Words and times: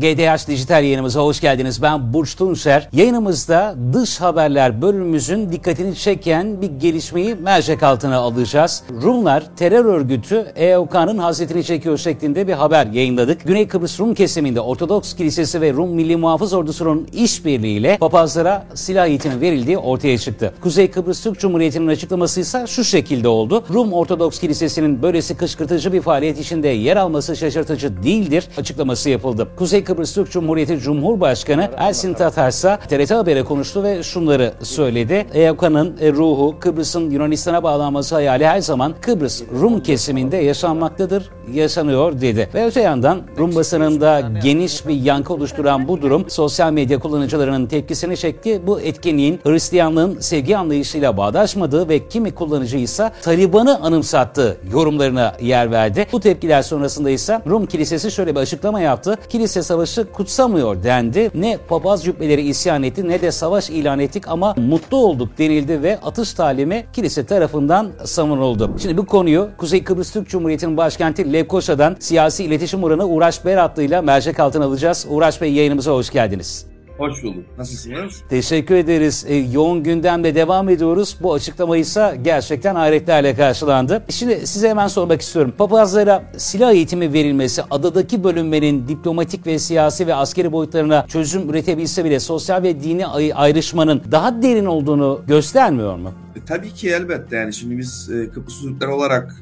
GDH 0.00 0.48
Dijital 0.48 0.84
yayınımıza 0.84 1.20
hoş 1.20 1.40
geldiniz. 1.40 1.82
Ben 1.82 2.12
Burç 2.12 2.36
Tunçer. 2.36 2.88
Yayınımızda 2.92 3.74
dış 3.92 4.20
haberler 4.20 4.82
bölümümüzün 4.82 5.52
dikkatini 5.52 5.96
çeken 5.96 6.62
bir 6.62 6.70
gelişmeyi 6.70 7.34
mercek 7.34 7.82
altına 7.82 8.16
alacağız. 8.16 8.82
Rumlar 9.02 9.44
terör 9.56 9.84
örgütü 9.84 10.52
EOK'nın 10.56 11.18
hasretini 11.18 11.64
çekiyor 11.64 11.98
şeklinde 11.98 12.48
bir 12.48 12.52
haber 12.52 12.86
yayınladık. 12.86 13.44
Güney 13.44 13.68
Kıbrıs 13.68 14.00
Rum 14.00 14.14
kesiminde 14.14 14.60
Ortodoks 14.60 15.14
Kilisesi 15.14 15.60
ve 15.60 15.72
Rum 15.72 15.90
Milli 15.90 16.16
Muhafız 16.16 16.52
Ordusu'nun 16.52 17.08
işbirliğiyle 17.12 17.96
papazlara 17.98 18.66
silah 18.74 19.06
eğitimi 19.06 19.40
verildiği 19.40 19.78
ortaya 19.78 20.18
çıktı. 20.18 20.54
Kuzey 20.60 20.90
Kıbrıs 20.90 21.22
Türk 21.22 21.40
Cumhuriyeti'nin 21.40 21.86
açıklaması 21.86 22.40
ise 22.40 22.64
şu 22.66 22.84
şekilde 22.84 23.28
oldu. 23.28 23.64
Rum 23.74 23.92
Ortodoks 23.92 24.40
Kilisesi'nin 24.40 25.02
böylesi 25.02 25.36
kışkırtıcı 25.36 25.92
bir 25.92 26.00
faaliyet 26.00 26.38
içinde 26.38 26.68
yer 26.68 26.96
alması 26.96 27.36
şaşırtıcı 27.36 28.02
değildir 28.02 28.48
açıklaması 28.58 29.10
yapıldı. 29.10 29.48
Kuzey 29.56 29.85
Kıbrıs 29.86 30.14
Türk 30.14 30.30
Cumhuriyeti 30.30 30.78
Cumhurbaşkanı 30.78 31.70
Ersin 31.76 32.14
Tatar 32.14 32.48
ise 32.48 32.78
TRT 32.88 33.10
Haber'e 33.10 33.44
konuştu 33.44 33.82
ve 33.82 34.02
şunları 34.02 34.52
söyledi. 34.62 35.26
EYOKA'nın 35.34 35.96
e, 36.00 36.12
ruhu 36.12 36.56
Kıbrıs'ın 36.60 37.10
Yunanistan'a 37.10 37.62
bağlanması 37.62 38.14
hayali 38.14 38.46
her 38.46 38.60
zaman 38.60 38.94
Kıbrıs 39.00 39.42
Rum 39.60 39.82
kesiminde 39.82 40.36
yaşanmaktadır, 40.36 41.30
yaşanıyor 41.52 42.20
dedi. 42.20 42.48
Ve 42.54 42.66
öte 42.66 42.80
yandan 42.80 43.22
Rum 43.38 43.54
basınında 43.54 44.22
geniş 44.42 44.86
bir 44.86 44.94
yankı 44.94 45.34
oluşturan 45.34 45.88
bu 45.88 46.02
durum 46.02 46.30
sosyal 46.30 46.72
medya 46.72 46.98
kullanıcılarının 46.98 47.66
tepkisini 47.66 48.16
çekti. 48.16 48.60
Bu 48.66 48.80
etkinliğin 48.80 49.40
Hristiyanlığın 49.44 50.20
sevgi 50.20 50.56
anlayışıyla 50.56 51.16
bağdaşmadığı 51.16 51.88
ve 51.88 52.08
kimi 52.08 52.34
kullanıcı 52.34 52.76
ise 52.76 53.12
Taliban'ı 53.22 53.78
anımsattığı 53.80 54.56
yorumlarına 54.72 55.36
yer 55.40 55.70
verdi. 55.70 56.06
Bu 56.12 56.20
tepkiler 56.20 56.62
sonrasında 56.62 57.10
ise 57.10 57.42
Rum 57.48 57.66
Kilisesi 57.66 58.10
şöyle 58.10 58.34
bir 58.34 58.40
açıklama 58.40 58.80
yaptı. 58.80 59.16
Kilise 59.28 59.62
savaşı 59.62 60.12
kutsamıyor 60.12 60.82
dendi. 60.82 61.30
Ne 61.34 61.58
papaz 61.68 62.04
cübbeleri 62.04 62.42
isyan 62.42 62.82
etti 62.82 63.08
ne 63.08 63.20
de 63.20 63.32
savaş 63.32 63.70
ilan 63.70 63.98
ettik 63.98 64.28
ama 64.28 64.54
mutlu 64.56 64.96
olduk 64.96 65.38
denildi 65.38 65.82
ve 65.82 65.98
atış 66.00 66.32
talimi 66.32 66.86
kilise 66.92 67.26
tarafından 67.26 67.90
savunuldu. 68.04 68.70
Şimdi 68.82 68.96
bu 68.96 69.06
konuyu 69.06 69.48
Kuzey 69.58 69.84
Kıbrıs 69.84 70.12
Türk 70.12 70.28
Cumhuriyeti'nin 70.28 70.76
başkenti 70.76 71.32
Lefkoşa'dan 71.40 71.96
siyasi 71.98 72.44
iletişim 72.44 72.84
uğranı 72.84 73.06
Uğraş 73.06 73.44
Beratlı 73.44 73.82
ile 73.82 74.00
mercek 74.00 74.40
altına 74.40 74.64
alacağız. 74.64 75.06
Uğraş 75.10 75.40
Bey 75.40 75.52
yayınımıza 75.52 75.92
hoş 75.92 76.10
geldiniz. 76.10 76.66
Hoş 76.98 77.22
bulduk. 77.22 77.44
Nasılsınız? 77.58 78.22
Teşekkür 78.28 78.74
ederiz. 78.74 79.24
E, 79.28 79.34
yoğun 79.34 79.82
gündemle 79.82 80.34
devam 80.34 80.68
ediyoruz. 80.68 81.16
Bu 81.22 81.34
açıklama 81.34 81.76
ise 81.76 82.18
gerçekten 82.24 82.74
hayretlerle 82.74 83.34
karşılandı. 83.34 84.02
Şimdi 84.10 84.46
size 84.46 84.68
hemen 84.68 84.88
sormak 84.88 85.20
istiyorum. 85.20 85.54
Papazlara 85.58 86.22
silah 86.36 86.72
eğitimi 86.72 87.12
verilmesi 87.12 87.62
adadaki 87.70 88.24
bölünmenin 88.24 88.88
diplomatik 88.88 89.46
ve 89.46 89.58
siyasi 89.58 90.06
ve 90.06 90.14
askeri 90.14 90.52
boyutlarına 90.52 91.06
çözüm 91.08 91.50
üretebilse 91.50 92.04
bile 92.04 92.20
sosyal 92.20 92.62
ve 92.62 92.82
dini 92.82 93.06
ay- 93.06 93.32
ayrışmanın 93.34 94.02
daha 94.12 94.42
derin 94.42 94.66
olduğunu 94.66 95.20
göstermiyor 95.26 95.96
mu? 95.96 96.12
E, 96.36 96.44
tabii 96.44 96.70
ki 96.74 96.88
elbette 96.90 97.36
yani 97.36 97.54
şimdi 97.54 97.78
biz 97.78 98.10
e, 98.10 98.30
Kıbrıs 98.30 98.60
Türkler 98.62 98.88
olarak 98.88 99.34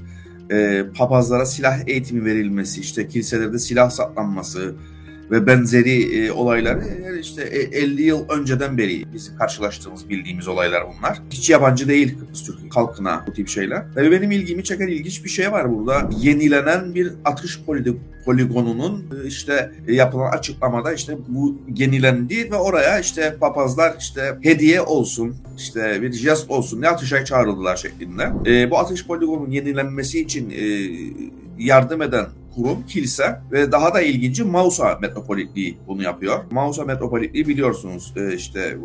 e, 0.50 0.84
papazlara 0.98 1.46
silah 1.46 1.88
eğitimi 1.88 2.24
verilmesi, 2.24 2.80
işte 2.80 3.08
kiliselerde 3.08 3.58
silah 3.58 3.90
saklanması 3.90 4.74
ve 5.30 5.46
benzeri 5.46 6.24
e, 6.24 6.32
olaylar 6.32 6.76
e, 6.76 7.20
işte 7.20 7.42
e, 7.42 7.78
50 7.78 8.02
yıl 8.02 8.28
önceden 8.28 8.78
beri 8.78 9.04
bizim 9.14 9.36
karşılaştığımız 9.36 10.08
bildiğimiz 10.08 10.48
olaylar 10.48 10.82
bunlar. 10.98 11.22
Hiç 11.30 11.50
yabancı 11.50 11.88
değil 11.88 12.18
Kıbrıs 12.18 12.44
Türk 12.44 12.76
halkına 12.76 13.24
bu 13.26 13.32
tip 13.32 13.48
şeyler. 13.48 13.82
Ve 13.96 14.10
benim 14.10 14.30
ilgimi 14.30 14.64
çeken 14.64 14.88
ilginç 14.88 15.24
bir 15.24 15.28
şey 15.28 15.52
var 15.52 15.70
burada. 15.70 16.10
Yenilenen 16.20 16.94
bir 16.94 17.12
atış 17.24 17.60
poli- 17.66 17.96
poligonunun 18.24 19.04
e, 19.24 19.26
işte 19.26 19.72
e, 19.88 19.94
yapılan 19.94 20.30
açıklamada 20.30 20.92
işte 20.92 21.16
bu 21.28 21.58
yenilendi 21.76 22.50
ve 22.50 22.56
oraya 22.56 23.00
işte 23.00 23.36
papazlar 23.40 23.96
işte 24.00 24.38
hediye 24.42 24.80
olsun 24.80 25.36
işte 25.56 26.02
bir 26.02 26.12
jest 26.12 26.50
olsun 26.50 26.80
ne 26.80 26.88
atışa 26.88 27.24
çağrıldılar 27.24 27.76
şeklinde. 27.76 28.30
E, 28.46 28.70
bu 28.70 28.78
atış 28.78 29.06
poligonunun 29.06 29.50
yenilenmesi 29.50 30.20
için 30.20 30.50
e, 30.50 30.90
yardım 31.58 32.02
eden 32.02 32.26
kurum 32.54 32.86
kilise 32.86 33.40
ve 33.52 33.72
daha 33.72 33.94
da 33.94 34.00
ilginci 34.00 34.44
Mausa 34.44 34.98
Metropolitliği 35.02 35.78
bunu 35.86 36.02
yapıyor. 36.02 36.38
Mausa 36.50 36.84
Metropolitliği 36.84 37.48
biliyorsunuz 37.48 38.12
e, 38.16 38.34
işte 38.34 38.76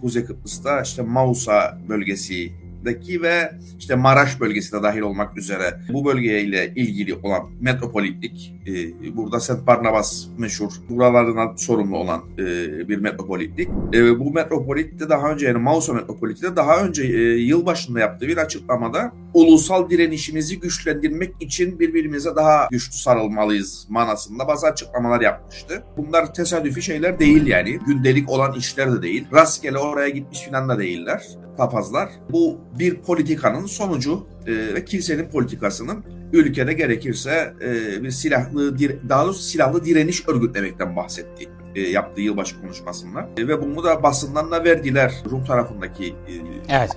Kuzey 0.00 0.24
Kıbrıs'ta 0.24 0.82
işte 0.82 1.02
Mausa 1.02 1.78
bölgesi 1.88 2.52
daki 2.84 3.22
ve 3.22 3.52
işte 3.78 3.94
Maraş 3.94 4.40
bölgesine 4.40 4.82
dahil 4.82 5.00
olmak 5.00 5.38
üzere 5.38 5.80
bu 5.92 6.04
bölgeyle 6.04 6.72
ilgili 6.76 7.14
olan 7.14 7.50
metropolitlik 7.60 8.54
e, 8.66 9.16
burada 9.16 9.40
St. 9.40 9.66
Barnabas 9.66 10.26
meşhur 10.38 10.70
buralarına 10.88 11.56
sorumlu 11.56 11.96
olan 11.96 12.22
e, 12.38 12.44
bir 12.88 12.98
metropolitlik. 12.98 13.68
E, 13.94 14.18
bu 14.18 14.32
metropolitte 14.32 15.08
daha 15.08 15.32
önce 15.32 15.46
yani 15.46 15.58
Mausa 15.58 15.92
metropolitte 15.92 16.56
daha 16.56 16.84
önce 16.84 17.02
e, 17.02 17.20
yılbaşında 17.36 18.00
yaptığı 18.00 18.28
bir 18.28 18.36
açıklamada 18.36 19.12
ulusal 19.34 19.90
direnişimizi 19.90 20.60
güçlendirmek 20.60 21.34
için 21.40 21.78
birbirimize 21.78 22.36
daha 22.36 22.68
güçlü 22.70 22.92
sarılmalıyız 22.92 23.86
manasında 23.88 24.48
bazı 24.48 24.66
açıklamalar 24.66 25.20
yapmıştı. 25.20 25.82
Bunlar 25.96 26.34
tesadüfi 26.34 26.82
şeyler 26.82 27.18
değil 27.18 27.46
yani. 27.46 27.78
Gündelik 27.86 28.30
olan 28.30 28.52
işler 28.52 28.92
de 28.92 29.02
değil. 29.02 29.26
Rastgele 29.32 29.78
oraya 29.78 30.08
gitmiş 30.08 30.40
filan 30.40 30.68
da 30.68 30.78
değiller 30.78 31.22
papazlar. 31.60 32.08
Bu 32.30 32.58
bir 32.78 32.96
politikanın 32.96 33.66
sonucu 33.66 34.26
e, 34.46 34.74
ve 34.74 34.84
kilisenin 34.84 35.28
politikasının 35.28 36.04
ülkede 36.32 36.72
gerekirse 36.72 37.54
e, 37.60 38.02
bir 38.02 38.10
silahlı 38.10 38.78
daha 39.08 39.24
doğrusu 39.24 39.42
silahlı 39.42 39.84
direniş 39.84 40.28
örgütlemekten 40.28 40.96
bahsetti 40.96 41.48
e, 41.74 41.80
yaptığı 41.80 42.20
yılbaşı 42.20 42.60
konuşmasında 42.60 43.28
e, 43.36 43.48
ve 43.48 43.62
bunu 43.62 43.84
da 43.84 44.02
basından 44.02 44.50
da 44.50 44.64
verdiler 44.64 45.12
Rum 45.30 45.44
tarafındaki 45.44 46.06
e, 46.06 46.32
Evet 46.68 46.96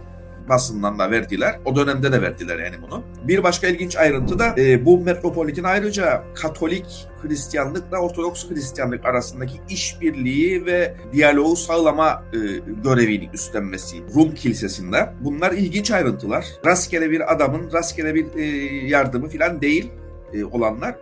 basından 0.49 0.99
da 0.99 1.11
verdiler. 1.11 1.59
O 1.65 1.75
dönemde 1.75 2.11
de 2.11 2.21
verdiler 2.21 2.59
yani 2.59 2.75
bunu. 2.81 3.03
Bir 3.23 3.43
başka 3.43 3.67
ilginç 3.67 3.97
ayrıntı 3.97 4.39
da 4.39 4.55
e, 4.57 4.85
bu 4.85 4.99
metropolitin 4.99 5.63
ayrıca 5.63 6.23
Katolik 6.35 7.07
Hristiyanlıkla 7.21 7.97
Ortodoks 7.97 8.49
Hristiyanlık 8.49 9.05
arasındaki 9.05 9.53
işbirliği 9.69 10.65
ve 10.65 10.95
diyaloğu 11.11 11.55
sağlama 11.55 12.23
e, 12.33 12.37
görevini 12.83 13.29
üstlenmesi 13.33 13.97
Rum 14.15 14.35
Kilisesi'nde. 14.35 15.13
Bunlar 15.21 15.51
ilginç 15.51 15.91
ayrıntılar. 15.91 16.45
Rastgele 16.65 17.11
bir 17.11 17.33
adamın 17.33 17.71
rastgele 17.73 18.15
bir 18.15 18.25
e, 18.35 18.45
yardımı 18.87 19.29
falan 19.29 19.61
değil 19.61 19.91
e, 20.33 20.43
olanlar 20.43 20.95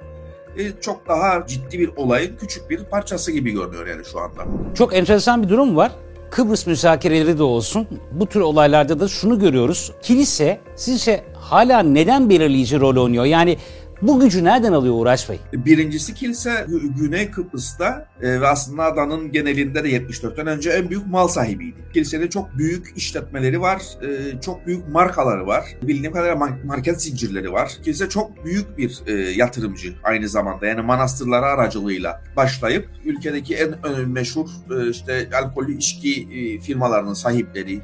e, 0.57 0.71
çok 0.81 1.07
daha 1.07 1.47
ciddi 1.47 1.79
bir 1.79 1.89
olayın 1.95 2.37
küçük 2.37 2.69
bir 2.69 2.83
parçası 2.83 3.31
gibi 3.31 3.51
görünüyor 3.51 3.87
yani 3.87 4.05
şu 4.05 4.19
anda. 4.19 4.45
Çok 4.75 4.95
enteresan 4.95 5.43
bir 5.43 5.49
durum 5.49 5.75
var. 5.75 5.91
Kıbrıs 6.31 6.67
müzakereleri 6.67 7.37
de 7.37 7.43
olsun 7.43 7.87
bu 8.11 8.25
tür 8.25 8.39
olaylarda 8.39 8.99
da 8.99 9.07
şunu 9.07 9.39
görüyoruz. 9.39 9.91
Kilise 10.01 10.59
sizce 10.75 11.23
hala 11.33 11.79
neden 11.79 12.29
belirleyici 12.29 12.79
rol 12.79 13.03
oynuyor? 13.03 13.25
Yani 13.25 13.57
bu 14.01 14.19
gücü 14.19 14.43
nereden 14.43 14.73
alıyor 14.73 14.95
Uğraş 14.97 15.29
Bey? 15.29 15.39
Birincisi 15.53 16.13
kilise 16.13 16.65
Güney 16.97 17.31
Kıbrıs'ta 17.31 18.05
e, 18.21 18.41
ve 18.41 18.47
aslında 18.47 18.83
adanın 18.83 19.31
genelinde 19.31 19.83
de 19.83 19.89
74'ten 19.89 20.47
önce 20.47 20.69
en 20.69 20.89
büyük 20.89 21.07
mal 21.07 21.27
sahibiydi. 21.27 21.75
Kilisenin 21.93 22.27
çok 22.27 22.57
büyük 22.57 22.93
işletmeleri 22.95 23.61
var, 23.61 23.81
e, 24.01 24.41
çok 24.41 24.67
büyük 24.67 24.87
markaları 24.87 25.47
var. 25.47 25.65
Bildiğim 25.81 26.13
kadarıyla 26.13 26.47
market 26.65 27.01
zincirleri 27.01 27.51
var. 27.51 27.71
Kilise 27.83 28.09
çok 28.09 28.45
büyük 28.45 28.77
bir 28.77 29.01
e, 29.07 29.13
yatırımcı 29.13 29.93
aynı 30.03 30.29
zamanda. 30.29 30.65
Yani 30.65 30.81
manastırları 30.81 31.45
aracılığıyla 31.45 32.23
başlayıp 32.35 32.89
ülkedeki 33.05 33.55
en 33.55 33.75
meşhur 34.09 34.49
işte 34.91 35.29
alkollü 35.43 35.77
içki 35.77 36.27
firmalarının 36.63 37.13
sahipleri 37.13 37.81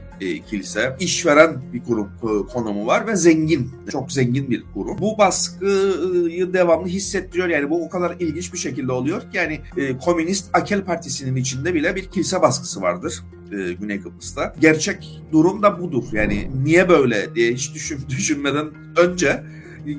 kilise. 0.49 0.95
işveren 0.99 1.73
bir 1.73 1.83
kurum 1.83 2.09
konumu 2.53 2.87
var 2.87 3.07
ve 3.07 3.15
zengin, 3.15 3.71
çok 3.91 4.11
zengin 4.11 4.49
bir 4.51 4.63
kurum. 4.73 4.97
Bu 4.99 5.17
baskı 5.17 5.65
devamlı 6.53 6.87
hissettiriyor. 6.87 7.47
Yani 7.47 7.69
bu 7.69 7.85
o 7.85 7.89
kadar 7.89 8.15
ilginç 8.19 8.53
bir 8.53 8.57
şekilde 8.57 8.91
oluyor 8.91 9.21
ki 9.21 9.27
yani 9.33 9.59
e, 9.77 9.97
Komünist 9.97 10.49
Akel 10.53 10.83
Partisi'nin 10.83 11.35
içinde 11.35 11.73
bile 11.73 11.95
bir 11.95 12.05
kilise 12.05 12.41
baskısı 12.41 12.81
vardır 12.81 13.23
e, 13.51 13.73
Güney 13.73 14.01
Kıbrıs'ta. 14.01 14.53
Gerçek 14.61 15.21
durum 15.31 15.63
da 15.63 15.81
budur. 15.81 16.03
Yani 16.11 16.47
niye 16.63 16.89
böyle 16.89 17.35
diye 17.35 17.53
hiç 17.53 17.73
düşün, 17.73 17.99
düşünmeden 18.09 18.67
önce 18.97 19.43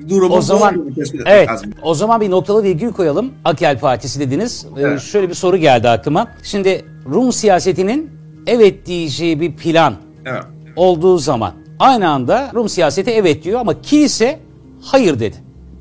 durumu 0.09 0.35
o 0.35 0.41
zaman 0.41 0.93
evet 1.25 1.49
lazım. 1.49 1.71
o 1.81 1.93
zaman 1.93 2.21
bir 2.21 2.31
noktalı 2.31 2.63
virgül 2.63 2.91
koyalım. 2.91 3.31
Akel 3.45 3.79
Partisi 3.79 4.19
dediniz. 4.19 4.65
Ee, 4.77 4.81
evet. 4.81 4.97
Ee, 4.97 5.05
şöyle 5.05 5.29
bir 5.29 5.33
soru 5.33 5.57
geldi 5.57 5.89
aklıma. 5.89 6.27
Şimdi 6.43 6.85
Rum 7.05 7.31
siyasetinin 7.33 8.09
evet 8.47 8.85
diyeceği 8.85 9.39
bir 9.39 9.55
plan 9.55 9.95
evet. 10.25 10.43
olduğu 10.75 11.17
zaman 11.17 11.53
aynı 11.79 12.09
anda 12.09 12.51
Rum 12.55 12.69
siyaseti 12.69 13.11
evet 13.11 13.43
diyor 13.43 13.59
ama 13.59 13.81
kilise 13.81 14.39
hayır 14.81 15.19
dedi. 15.19 15.35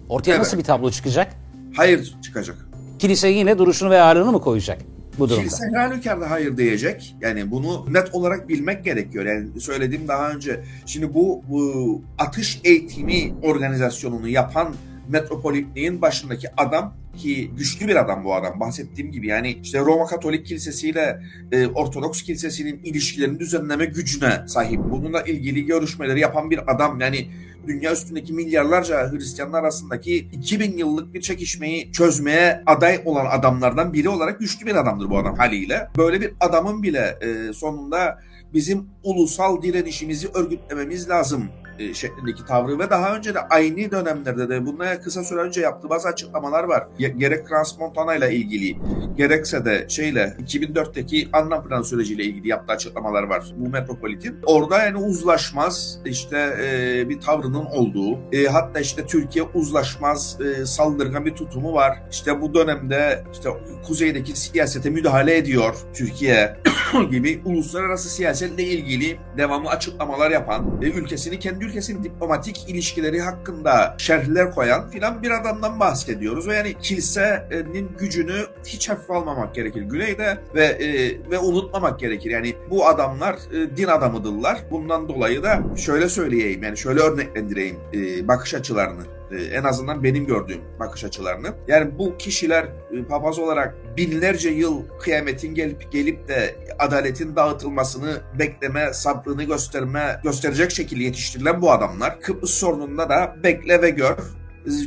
Ortaya 0.08 0.30
evet. 0.30 0.40
nasıl 0.40 0.58
bir 0.58 0.64
tablo 0.64 0.90
çıkacak? 0.90 1.34
Hayır 1.76 2.14
çıkacak. 2.22 2.56
Kilise 2.98 3.28
yine 3.28 3.58
duruşunu 3.58 3.90
ve 3.90 4.00
ağırlığını 4.00 4.32
mı 4.32 4.40
koyacak? 4.40 4.78
bu 5.18 5.28
durumda. 5.28 5.42
Kilise 5.42 5.64
her 5.74 5.88
halükarda 5.88 6.30
hayır 6.30 6.56
diyecek. 6.56 7.16
Yani 7.20 7.50
bunu 7.50 7.86
net 7.92 8.14
olarak 8.14 8.48
bilmek 8.48 8.84
gerekiyor. 8.84 9.24
Yani 9.24 9.60
söylediğim 9.60 10.08
daha 10.08 10.30
önce. 10.30 10.60
Şimdi 10.86 11.14
bu, 11.14 11.42
bu 11.48 12.02
atış 12.18 12.60
eğitimi 12.64 13.34
organizasyonunu 13.42 14.28
yapan 14.28 14.74
metropolitliğin 15.08 16.02
başındaki 16.02 16.48
adam 16.56 16.94
ki 17.16 17.50
güçlü 17.56 17.88
bir 17.88 17.96
adam 17.96 18.24
bu 18.24 18.34
adam 18.34 18.60
bahsettiğim 18.60 19.12
gibi 19.12 19.26
yani 19.26 19.58
işte 19.62 19.78
Roma 19.78 20.06
Katolik 20.06 20.46
Kilisesi 20.46 20.88
ile 20.88 21.22
e, 21.52 21.66
Ortodoks 21.66 22.22
Kilisesi'nin 22.22 22.80
ilişkilerini 22.84 23.38
düzenleme 23.38 23.84
gücüne 23.84 24.42
sahip. 24.46 24.80
Bununla 24.90 25.22
ilgili 25.22 25.66
görüşmeleri 25.66 26.20
yapan 26.20 26.50
bir 26.50 26.72
adam 26.74 27.00
yani 27.00 27.28
dünya 27.68 27.92
üstündeki 27.92 28.32
milyarlarca 28.32 29.12
Hristiyanlar 29.12 29.62
arasındaki 29.62 30.16
2000 30.16 30.78
yıllık 30.78 31.14
bir 31.14 31.20
çekişmeyi 31.20 31.92
çözmeye 31.92 32.62
aday 32.66 33.02
olan 33.04 33.26
adamlardan 33.26 33.92
biri 33.92 34.08
olarak 34.08 34.40
güçlü 34.40 34.66
bir 34.66 34.74
adamdır 34.74 35.10
bu 35.10 35.18
adam 35.18 35.36
haliyle. 35.36 35.88
Böyle 35.96 36.20
bir 36.20 36.32
adamın 36.40 36.82
bile 36.82 37.18
e, 37.20 37.52
sonunda 37.52 38.18
bizim 38.54 38.86
ulusal 39.02 39.62
direnişimizi 39.62 40.28
örgütlememiz 40.34 41.08
lazım 41.08 41.48
e, 41.78 41.94
şeklindeki 41.94 42.44
tavrı 42.44 42.78
ve 42.78 42.90
daha 42.90 43.16
önce 43.16 43.34
de 43.34 43.40
aynı 43.40 43.90
dönemlerde 43.90 44.48
de 44.48 44.66
bunlara 44.66 45.00
kısa 45.00 45.24
süre 45.24 45.40
önce 45.40 45.60
yaptığı 45.60 45.90
bazı 45.90 46.08
açıklamalar 46.08 46.64
var. 46.64 46.86
Gerek 46.98 47.48
Transmontana 47.48 48.14
ile 48.14 48.34
ilgili 48.34 48.76
gerekse 49.16 49.64
de 49.64 49.86
şeyle 49.88 50.36
2004'teki 50.46 51.28
anlam 51.32 51.64
plan 51.64 51.82
süreciyle 51.82 52.24
ilgili 52.24 52.48
yaptığı 52.48 52.72
açıklamalar 52.72 53.22
var 53.22 53.44
bu 53.56 53.68
metropolitin. 53.68 54.36
Orada 54.46 54.84
yani 54.84 54.96
uzlaşmaz 54.96 55.98
işte 56.04 56.56
e, 56.62 57.08
bir 57.08 57.20
tavrının 57.20 57.64
olduğu 57.64 58.18
e, 58.32 58.46
hatta 58.46 58.80
işte 58.80 59.06
Türkiye 59.06 59.44
uzlaşmaz 59.54 60.38
e, 60.40 60.66
saldırgan 60.66 61.26
bir 61.26 61.34
tutumu 61.34 61.72
var. 61.72 62.02
İşte 62.10 62.40
bu 62.40 62.54
dönemde 62.54 63.24
işte 63.32 63.50
kuzeydeki 63.86 64.40
siyasete 64.40 64.90
müdahale 64.90 65.36
ediyor 65.36 65.74
Türkiye 65.94 66.56
gibi 67.10 67.42
uluslararası 67.44 68.08
siyasetle 68.08 68.62
ilgili 68.62 69.18
devamlı 69.36 69.70
açıklamalar 69.70 70.30
yapan, 70.30 70.80
e, 70.82 70.86
ülkesini 70.86 71.38
kendi 71.38 71.64
ülkesinin 71.68 72.04
diplomatik 72.04 72.68
ilişkileri 72.68 73.20
hakkında 73.20 73.94
şerhler 73.98 74.54
koyan 74.54 74.90
filan 74.90 75.22
bir 75.22 75.30
adamdan 75.30 75.80
bahsediyoruz. 75.80 76.48
Ve 76.48 76.54
yani 76.54 76.74
kilisenin 76.82 77.90
gücünü 77.98 78.46
hiç 78.66 78.88
hafife 78.88 79.14
almamak 79.14 79.54
gerekir 79.54 79.82
güneyde 79.82 80.38
ve 80.54 80.64
e, 80.64 81.20
ve 81.30 81.38
unutmamak 81.38 82.00
gerekir. 82.00 82.30
Yani 82.30 82.54
bu 82.70 82.86
adamlar 82.86 83.34
e, 83.34 83.76
din 83.76 83.86
adamıdırlar. 83.86 84.58
Bundan 84.70 85.08
dolayı 85.08 85.42
da 85.42 85.62
şöyle 85.76 86.08
söyleyeyim 86.08 86.62
yani 86.62 86.78
şöyle 86.78 87.00
örneklendireyim 87.00 87.76
e, 87.94 88.28
bakış 88.28 88.54
açılarını 88.54 89.17
en 89.52 89.64
azından 89.64 90.04
benim 90.04 90.26
gördüğüm 90.26 90.60
bakış 90.80 91.04
açılarını. 91.04 91.48
Yani 91.68 91.98
bu 91.98 92.16
kişiler 92.18 92.64
e, 92.64 93.04
papaz 93.08 93.38
olarak 93.38 93.74
binlerce 93.96 94.50
yıl 94.50 94.82
kıyametin 95.00 95.54
gelip 95.54 95.92
gelip 95.92 96.28
de 96.28 96.56
adaletin 96.78 97.36
dağıtılmasını 97.36 98.16
bekleme, 98.38 98.92
sabrını 98.92 99.44
gösterme, 99.44 100.20
gösterecek 100.24 100.70
şekilde 100.70 101.02
yetiştirilen 101.02 101.62
bu 101.62 101.72
adamlar 101.72 102.20
Kıbrıs 102.20 102.50
sorununda 102.50 103.08
da 103.08 103.36
bekle 103.42 103.82
ve 103.82 103.90
gör 103.90 104.16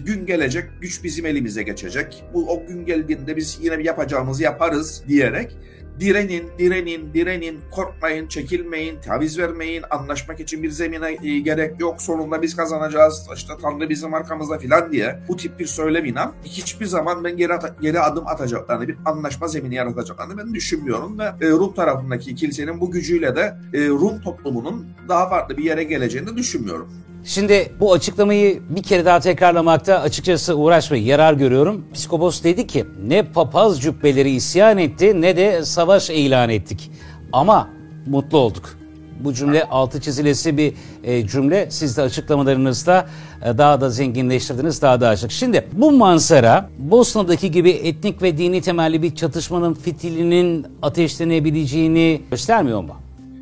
gün 0.06 0.26
gelecek, 0.26 0.66
güç 0.82 1.04
bizim 1.04 1.26
elimize 1.26 1.64
geçecek. 1.64 2.24
Bu 2.34 2.52
o 2.52 2.66
gün 2.68 2.86
geldiğinde 2.86 3.38
biz 3.38 3.58
yine 3.62 3.84
yapacağımızı 3.84 4.44
yaparız 4.44 5.04
diyerek 5.08 5.58
direnin, 6.02 6.52
direnin, 6.60 7.14
direnin, 7.14 7.60
korkmayın, 7.72 8.28
çekilmeyin, 8.28 9.02
taviz 9.02 9.40
vermeyin, 9.40 9.84
anlaşmak 9.90 10.40
için 10.40 10.64
bir 10.64 10.72
zemine 10.72 11.18
e, 11.24 11.40
gerek 11.40 11.80
yok, 11.80 12.02
sonunda 12.02 12.42
biz 12.42 12.56
kazanacağız, 12.56 13.28
işte 13.36 13.54
Tanrı 13.62 13.90
bizim 13.90 14.14
arkamızda 14.14 14.58
filan 14.58 14.92
diye. 14.92 15.20
Bu 15.28 15.38
tip 15.38 15.60
bir 15.60 15.66
söylemin 15.66 16.16
hiçbir 16.44 16.86
zaman 16.86 17.24
ben 17.24 17.38
geri, 17.38 17.54
geri 17.82 18.00
adım 18.00 18.28
atacaklarını, 18.28 18.88
bir 18.88 18.98
anlaşma 19.06 19.48
zemini 19.48 19.76
yaratacaklarını 19.76 20.38
ben 20.38 20.54
düşünmüyorum 20.54 21.20
ve 21.20 21.24
e, 21.24 21.50
Rum 21.50 21.74
tarafındaki 21.74 22.36
kilisenin 22.36 22.82
bu 22.82 22.92
gücüyle 22.92 23.36
de 23.36 23.58
e, 23.74 23.88
Rum 23.88 24.22
toplumunun 24.22 24.88
daha 25.10 25.30
farklı 25.30 25.58
bir 25.58 25.64
yere 25.64 25.84
geleceğini 25.84 26.38
düşünmüyorum. 26.38 26.90
Şimdi 27.26 27.72
bu 27.80 27.94
açıklamayı 27.94 28.62
bir 28.70 28.84
kere 28.84 29.06
daha 29.06 29.20
tekrarlamakta 29.20 30.00
açıkçası 30.00 30.56
uğraş 30.56 30.92
ve 30.92 31.00
yarar 31.00 31.34
görüyorum. 31.34 31.86
Psikopos 31.94 32.44
dedi 32.44 32.68
ki 32.68 32.86
ne 33.08 33.24
papaz 33.24 33.82
cübbeleri 33.82 34.30
isyan 34.30 34.78
etti 34.78 35.22
ne 35.22 35.38
de 35.38 35.66
savaş 35.66 36.10
ilan 36.10 36.50
ettik. 36.50 36.92
Ama 37.34 37.70
mutlu 38.08 38.38
olduk. 38.38 38.78
Bu 39.24 39.34
cümle 39.34 39.64
altı 39.64 40.02
çizilesi 40.02 40.58
bir 40.58 40.74
e, 41.04 41.28
cümle. 41.28 41.72
Siz 41.72 41.98
de 41.98 42.02
açıklamalarınızda 42.02 43.08
e, 43.46 43.58
daha 43.58 43.82
da 43.82 43.90
zenginleştirdiniz, 43.90 44.82
daha 44.82 45.02
da 45.02 45.08
açık. 45.08 45.32
Şimdi 45.32 45.68
bu 45.74 45.92
manzara 45.92 46.70
Bosna'daki 46.80 47.52
gibi 47.52 47.70
etnik 47.70 48.22
ve 48.22 48.38
dini 48.38 48.62
temelli 48.62 49.02
bir 49.02 49.16
çatışmanın 49.16 49.74
fitilinin 49.74 50.68
ateşlenebileceğini 50.82 52.22
göstermiyor 52.32 52.82
mu? 52.82 52.96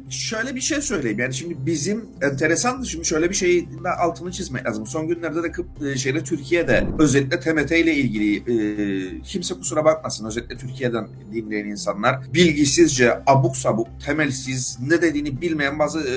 Şöyle 0.10 0.56
bir 0.56 0.62
şey 0.62 0.82
söyleyeyim 0.82 1.20
yani 1.20 1.34
şimdi 1.34 1.58
bizim 1.66 2.06
enteresan 2.22 2.84
şimdi 2.84 3.06
şöyle 3.06 3.30
bir 3.30 3.36
şeyin 3.36 3.70
altını 4.00 4.32
çizmek 4.32 4.66
lazım. 4.66 4.88
Son 4.88 5.08
günlerde 5.08 5.44
de 5.44 5.52
e, 5.92 5.98
şeyde 5.98 6.24
Türkiye'de 6.24 6.88
özellikle 7.00 7.40
TMT 7.40 7.72
ile 7.72 7.96
ilgili 7.96 8.36
e, 8.38 9.22
kimse 9.22 9.54
kusura 9.54 9.86
bakmasın 9.86 10.26
özellikle 10.26 10.58
Türkiye'den 10.58 11.08
dinleyen 11.34 11.66
insanlar 11.66 12.34
bilgisizce 12.34 13.20
abuk 13.28 13.58
sabuk 13.58 13.88
temelsiz 14.06 14.78
ne 14.88 15.02
dediğini 15.02 15.42
bilmeyen 15.42 15.80
bazı 15.80 16.00
e, 16.00 16.16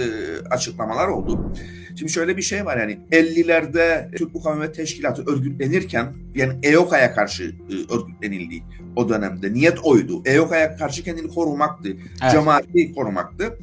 açıklamalar 0.48 1.08
oldu. 1.08 1.52
Şimdi 1.96 2.12
şöyle 2.12 2.36
bir 2.36 2.42
şey 2.42 2.64
var 2.64 2.76
yani 2.76 2.98
50'lerde 3.12 4.16
Türk 4.16 4.34
Mukavemet 4.34 4.74
Teşkilatı 4.74 5.32
örgütlenirken 5.32 6.14
yani 6.34 6.52
EOKA'ya 6.62 7.14
karşı 7.14 7.44
e, 7.44 7.94
örgütlenildi 7.94 8.62
o 8.96 9.08
dönemde. 9.08 9.52
Niyet 9.52 9.78
oydu. 9.84 10.22
EOKA'ya 10.24 10.76
karşı 10.76 11.04
kendini 11.04 11.28
korumaktı. 11.28 11.88
Evet. 12.22 12.32
Cemaati 12.32 12.94
korumaktı. 12.94 13.58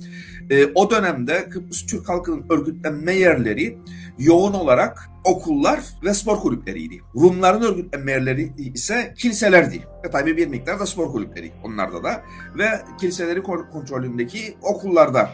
E, 0.50 0.66
o 0.76 0.92
dönemde 0.92 1.50
Kıbrıs 1.50 1.86
Türk 1.86 2.10
halkının 2.10 2.46
örgütlenme 2.50 3.14
yerleri 3.14 3.78
yoğun 4.20 4.54
olarak 4.54 5.10
okullar 5.24 5.80
ve 6.04 6.14
spor 6.14 6.40
kulüpleriydi. 6.40 7.02
Rumların 7.16 7.62
örgütlenme 7.62 8.12
yerleri 8.12 8.52
ise 8.58 9.14
kiliselerdi. 9.18 9.84
Ve 10.06 10.10
tabii 10.12 10.38
bir 10.38 10.48
miktar 10.48 10.80
da 10.80 10.86
spor 10.86 11.12
kulüpleri 11.12 11.52
onlarda 11.64 12.04
da. 12.04 12.24
Ve 12.58 12.68
kiliseleri 13.00 13.44
kontrolündeki 13.44 14.58
okullarda 14.62 15.30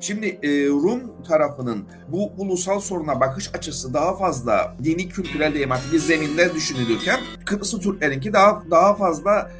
Şimdi 0.00 0.26
e, 0.42 0.66
Rum 0.66 1.22
tarafının 1.28 1.84
bu 2.08 2.32
ulusal 2.38 2.80
soruna 2.80 3.20
bakış 3.20 3.54
açısı 3.54 3.94
daha 3.94 4.16
fazla 4.16 4.76
dini 4.84 5.08
kültürel 5.08 5.52
diyeyim 5.52 5.70
bir 5.92 5.98
zeminde 5.98 6.54
düşünülürken 6.54 7.20
Kıbrıslı 7.44 7.80
Türklerinki 7.80 8.32
daha 8.32 8.62
daha 8.70 8.94
fazla 8.94 9.50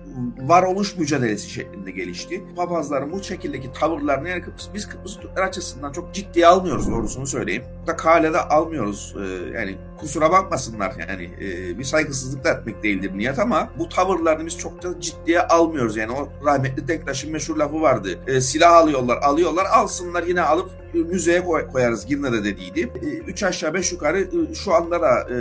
varoluş 0.40 0.96
mücadelesi 0.96 1.50
şeklinde 1.50 1.90
gelişti. 1.90 2.44
Papazların 2.56 3.12
bu 3.12 3.22
şekildeki 3.22 3.72
tavırlarını 3.72 4.28
yani 4.28 4.43
Kıbrıs, 4.43 4.69
biz 4.75 4.88
Kıbrıs 4.88 5.16
Türkler 5.16 5.43
açısından 5.43 5.93
çok 5.93 6.14
ciddiye 6.14 6.46
almıyoruz 6.46 6.90
doğrusunu 6.90 7.26
söyleyeyim. 7.26 7.64
Da 7.87 7.96
kalede 7.96 8.38
almıyoruz. 8.38 9.14
Ee, 9.19 9.58
yani 9.58 9.76
kusura 10.00 10.32
bakmasınlar 10.32 10.94
yani 11.08 11.31
e, 11.40 11.78
bir 11.78 11.84
saygısızlık 11.84 12.44
da 12.44 12.50
etmek 12.50 12.82
değildir 12.82 13.12
niyet 13.14 13.38
ama 13.38 13.69
bu 13.78 13.88
tavırlarını 13.88 14.46
biz 14.46 14.58
çok 14.58 14.82
da 14.82 15.00
ciddiye 15.00 15.40
almıyoruz. 15.40 15.96
Yani 15.96 16.12
o 16.12 16.28
rahmetli 16.44 16.88
Denktaş'ın 16.88 17.32
meşhur 17.32 17.56
lafı 17.56 17.80
vardı. 17.80 18.18
E, 18.26 18.40
silah 18.40 18.73
alıyorlar, 18.73 19.16
alıyorlar, 19.16 19.64
alsınlar 19.64 20.23
yine 20.23 20.42
alıp 20.42 20.71
müzeye 20.94 21.44
koyarız 21.73 22.06
Girne'de 22.06 22.44
dediydi. 22.44 22.92
E, 23.02 23.06
üç 23.06 23.42
aşağı 23.42 23.75
beş 23.75 23.92
yukarı 23.92 24.21
e, 24.21 24.54
şu 24.54 24.75
anda 24.75 25.02
da 25.02 25.21
e, 25.21 25.37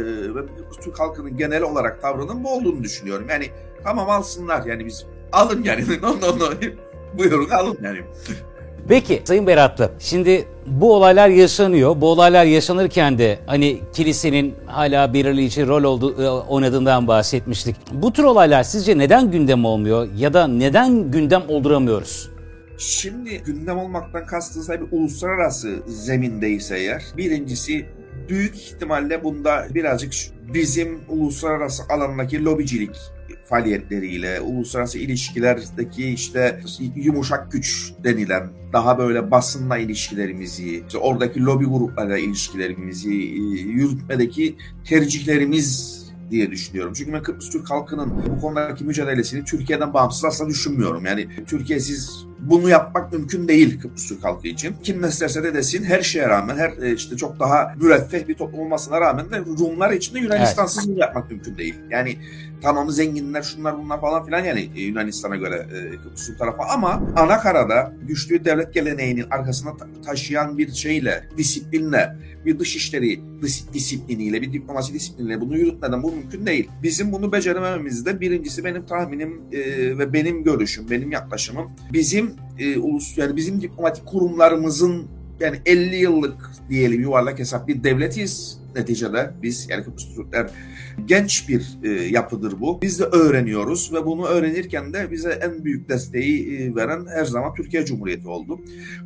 Türk 0.82 1.00
halkının 1.00 1.38
genel 1.38 1.64
olarak 1.64 2.02
tavrının 2.02 2.44
bu 2.44 2.54
olduğunu 2.54 2.84
düşünüyorum. 2.84 3.28
Yani 3.30 3.50
tamam 3.88 4.10
alsınlar 4.10 4.66
yani 4.66 4.86
biz 4.86 5.06
alın 5.32 5.64
yani 5.64 5.84
no 6.02 6.22
no 6.22 6.40
no 6.40 6.50
buyurun 7.18 7.50
alın 7.50 7.78
yani. 7.82 8.00
Peki 8.88 9.22
Sayın 9.26 9.48
Beratlı 9.48 9.92
şimdi 10.00 10.48
bu 10.66 10.96
olaylar 10.96 11.30
yaşanıyor. 11.30 12.02
Bu 12.02 12.10
olaylar 12.10 12.46
yaşanırken 12.46 13.18
de 13.18 13.40
hani 13.46 13.80
kilisenin 13.94 14.56
hala 14.66 15.14
belirleyici 15.14 15.68
rol 15.68 15.84
oldu, 15.84 16.24
e, 16.24 16.30
oynadığından 16.30 17.08
bahsetmiştik. 17.08 17.76
Bu 17.92 18.14
tür 18.14 18.24
olaylar 18.24 18.64
sizce 18.64 18.98
neden 18.98 19.32
gündem 19.32 19.66
olmuyor 19.66 20.08
ya 20.18 20.34
da 20.34 20.48
neden 20.48 21.12
gündem 21.12 21.42
olduramıyoruz? 21.48 22.30
Şimdi 22.78 23.38
gündem 23.38 23.78
olmaktan 23.78 24.26
kastınız 24.26 24.70
bir 24.70 24.98
uluslararası 24.98 25.76
zemindeyse 25.88 26.78
eğer 26.78 27.04
birincisi 27.18 27.86
büyük 28.30 28.56
ihtimalle 28.56 29.24
bunda 29.24 29.68
birazcık 29.74 30.14
bizim 30.54 31.00
uluslararası 31.10 31.84
alandaki 31.90 32.46
lobicilik 32.46 32.96
faaliyetleriyle, 33.50 34.42
uluslararası 34.42 34.98
ilişkilerdeki 35.00 36.10
işte 36.10 36.62
yumuşak 36.96 37.52
güç 37.52 37.94
denilen 38.04 38.50
daha 38.74 38.98
böyle 38.98 39.32
basınla 39.32 39.78
ilişkilerimizi, 39.78 40.84
işte 40.88 40.98
oradaki 40.98 41.46
lobi 41.46 41.66
gruplarla 41.66 42.18
ilişkilerimizi 42.18 43.14
e, 43.14 43.40
yürütmedeki 43.62 44.56
tercihlerimiz 44.86 45.98
diye 46.32 46.52
düşünüyorum. 46.52 46.94
Çünkü 46.96 47.14
ben 47.14 47.24
Kıbrıs 47.24 47.50
Türk 47.50 47.72
halkının 47.72 48.12
bu 48.36 48.42
konudaki 48.42 48.84
mücadelesini 48.84 49.46
Türkiye'den 49.46 49.94
bağımsız 49.94 50.26
asla 50.26 50.48
düşünmüyorum. 50.48 51.06
Yani 51.06 51.28
Türkiye 51.48 51.80
siz 51.80 52.26
bunu 52.50 52.70
yapmak 52.70 53.14
mümkün 53.14 53.48
değil 53.48 53.82
Kıbrıs 53.82 54.08
Türk 54.08 54.24
halkı 54.24 54.48
için. 54.48 54.76
Kim 54.84 55.02
ne 55.02 55.08
isterse 55.08 55.44
de 55.44 55.54
desin 55.54 55.84
her 55.84 56.02
şeye 56.02 56.30
rağmen 56.30 56.58
her 56.58 56.70
e, 56.84 56.94
işte 56.94 57.18
çok 57.18 57.40
daha 57.40 57.74
müreffeh 57.82 58.28
bir 58.28 58.36
toplum 58.36 58.60
olmasına 58.60 59.02
rağmen 59.02 59.32
de 59.32 59.40
Rumlar 59.40 59.92
için 59.92 60.16
de 60.16 60.20
Yunanistansız 60.20 60.90
evet. 60.90 61.00
yapmak 61.00 61.32
mümkün 61.32 61.58
değil. 61.58 61.76
Yani 61.90 62.18
tamamı 62.62 62.92
zenginler 62.92 63.42
şunlar 63.42 63.78
bunlar 63.78 64.02
falan 64.02 64.26
filan 64.26 64.44
yani 64.44 64.70
e, 64.76 64.82
Yunanistan'a 64.82 65.36
göre 65.36 65.56
e, 65.56 65.98
Kıbrıs 65.98 66.28
Türk 66.28 66.40
tarafı 66.40 66.64
ama 66.64 67.04
ana 67.16 67.40
karada 67.40 67.94
güçlü 68.08 68.46
devlet 68.46 68.74
geleneğinin 68.74 69.26
arkasına 69.30 69.74
taşıyan 70.06 70.58
bir 70.58 70.72
şeyle, 70.72 71.30
disiplinle, 71.38 72.16
bir 72.46 72.60
dışişleri 72.60 73.22
dis 73.42 73.74
disipliniyle, 73.74 74.42
bir 74.42 74.54
diplomasi 74.54 74.94
disipliniyle 74.94 75.42
bunu 75.42 75.58
yürütmeden 75.58 76.04
bu 76.04 76.12
mümkün 76.12 76.46
değil. 76.46 76.70
Bizim 76.84 77.12
bunu 77.12 77.32
beceremememizde 77.32 78.22
birincisi 78.22 78.64
benim 78.64 78.86
tahminim 78.86 79.42
e, 79.52 79.60
ve 79.98 80.14
benim 80.14 80.44
görüşüm, 80.44 80.90
benim 80.90 81.12
yaklaşımım 81.12 81.72
bizim 81.94 82.32
e, 82.60 82.78
ulus 82.78 83.18
yani 83.18 83.36
bizim 83.36 83.62
diplomatik 83.62 84.06
kurumlarımızın 84.06 85.08
yani 85.40 85.58
50 85.66 85.96
yıllık 85.96 86.52
diyelim 86.70 87.02
yuvarlak 87.02 87.40
hesap 87.40 87.68
bir 87.68 87.84
devletiyiz 87.84 88.60
neticede 88.76 89.32
biz 89.44 89.70
yani 89.70 89.84
Kıbrıs 89.84 90.16
Türkler 90.16 90.50
genç 91.06 91.50
bir 91.50 91.78
e, 91.84 91.90
yapıdır 91.90 92.60
bu. 92.60 92.82
Biz 92.82 93.00
de 93.00 93.04
öğreniyoruz 93.04 93.94
ve 93.94 94.06
bunu 94.06 94.26
öğrenirken 94.26 94.94
de 94.94 95.12
bize 95.12 95.30
en 95.30 95.66
büyük 95.66 95.90
desteği 95.90 96.58
e, 96.58 96.76
veren 96.76 97.06
her 97.06 97.26
zaman 97.26 97.54
Türkiye 97.54 97.86
Cumhuriyeti 97.86 98.28
oldu. 98.28 98.60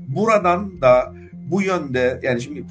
Buradan 0.08 0.82
da 0.82 1.14
bu 1.52 1.62
yönde 1.62 2.20
yani 2.24 2.42
şimdi 2.42 2.66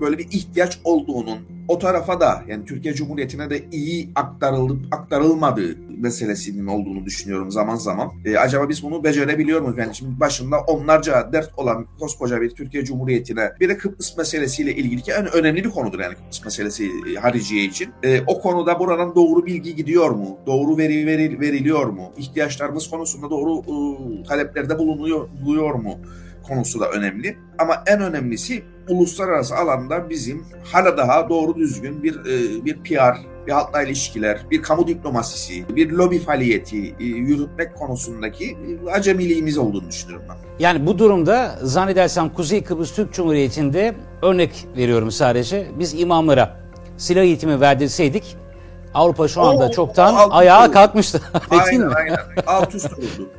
böyle 0.00 0.18
bir 0.18 0.24
ihtiyaç 0.30 0.78
olduğunun 0.84 1.38
o 1.68 1.78
tarafa 1.78 2.20
da 2.20 2.44
yani 2.48 2.64
Türkiye 2.64 2.94
Cumhuriyeti'ne 2.94 3.50
de 3.50 3.64
iyi 3.72 4.10
aktarılıp 4.14 4.80
aktarılmadığı 4.90 5.76
meselesinin 5.98 6.66
olduğunu 6.66 7.04
düşünüyorum 7.04 7.50
zaman 7.50 7.76
zaman. 7.76 8.12
E, 8.24 8.36
acaba 8.36 8.68
biz 8.68 8.82
bunu 8.82 9.04
becerebiliyor 9.04 9.60
muyuz? 9.60 9.78
Yani 9.78 9.94
şimdi 9.94 10.20
başında 10.20 10.60
onlarca 10.60 11.32
dert 11.32 11.58
olan 11.58 11.86
koskoca 11.98 12.40
bir 12.40 12.50
Türkiye 12.50 12.84
Cumhuriyeti'ne 12.84 13.52
bir 13.60 13.68
de 13.68 13.76
Kıbrıs 13.76 14.16
meselesiyle 14.16 14.74
ilgili 14.74 15.02
ki 15.02 15.12
en 15.12 15.32
önemli 15.32 15.64
bir 15.64 15.70
konudur 15.70 16.00
yani 16.00 16.14
Kıbrıs 16.14 16.44
meselesi 16.44 16.90
e, 17.12 17.14
hariciye 17.14 17.64
için. 17.64 17.90
E, 18.02 18.20
o 18.26 18.40
konuda 18.40 18.78
buradan 18.78 19.14
doğru 19.14 19.46
bilgi 19.46 19.76
gidiyor 19.76 20.10
mu? 20.10 20.38
Doğru 20.46 20.78
veri 20.78 21.06
veril, 21.06 21.40
veriliyor 21.40 21.86
mu? 21.86 22.12
İhtiyaçlarımız 22.16 22.90
konusunda 22.90 23.30
doğru 23.30 23.60
e, 23.60 24.22
taleplerde 24.22 24.78
bulunuyor, 24.78 25.28
buluyor 25.44 25.74
mu? 25.74 25.98
Konusu 26.48 26.80
da 26.80 26.90
önemli. 26.90 27.38
Ama 27.58 27.82
en 27.86 28.00
önemlisi 28.00 28.64
uluslararası 28.88 29.56
alanda 29.56 30.10
bizim 30.10 30.44
hala 30.72 30.96
daha 30.96 31.28
doğru 31.28 31.56
düzgün 31.56 32.02
bir 32.02 32.14
e, 32.14 32.64
bir 32.64 32.76
PR, 32.82 33.16
bir 33.46 33.52
halkla 33.52 33.82
ilişkiler, 33.82 34.40
bir 34.50 34.62
kamu 34.62 34.86
diplomasisi, 34.86 35.76
bir 35.76 35.90
lobi 35.90 36.18
faaliyeti 36.18 36.94
e, 37.00 37.04
yürütmek 37.04 37.74
konusundaki 37.74 38.58
acemiliğimiz 38.92 39.58
olduğunu 39.58 39.88
düşünüyorum 39.88 40.26
ben. 40.28 40.36
Yani 40.58 40.86
bu 40.86 40.98
durumda 40.98 41.58
zannedersem 41.62 42.28
Kuzey 42.28 42.64
Kıbrıs 42.64 42.94
Türk 42.94 43.12
Cumhuriyeti'nde 43.12 43.94
örnek 44.22 44.66
veriyorum 44.76 45.10
sadece. 45.10 45.66
Biz 45.78 46.00
imamlara 46.00 46.56
silah 46.96 47.22
eğitimi 47.22 47.60
verdirseydik 47.60 48.36
Avrupa 48.94 49.28
şu 49.28 49.42
anda 49.42 49.64
o, 49.64 49.70
çoktan 49.70 50.14
o, 50.14 50.28
ayağa 50.30 50.70
kalkmıştı. 50.70 51.20
aynen 51.50 51.90
aynen. 51.90 52.18
Alt 52.46 52.74
üst 52.74 52.92
olurdu. 52.92 53.30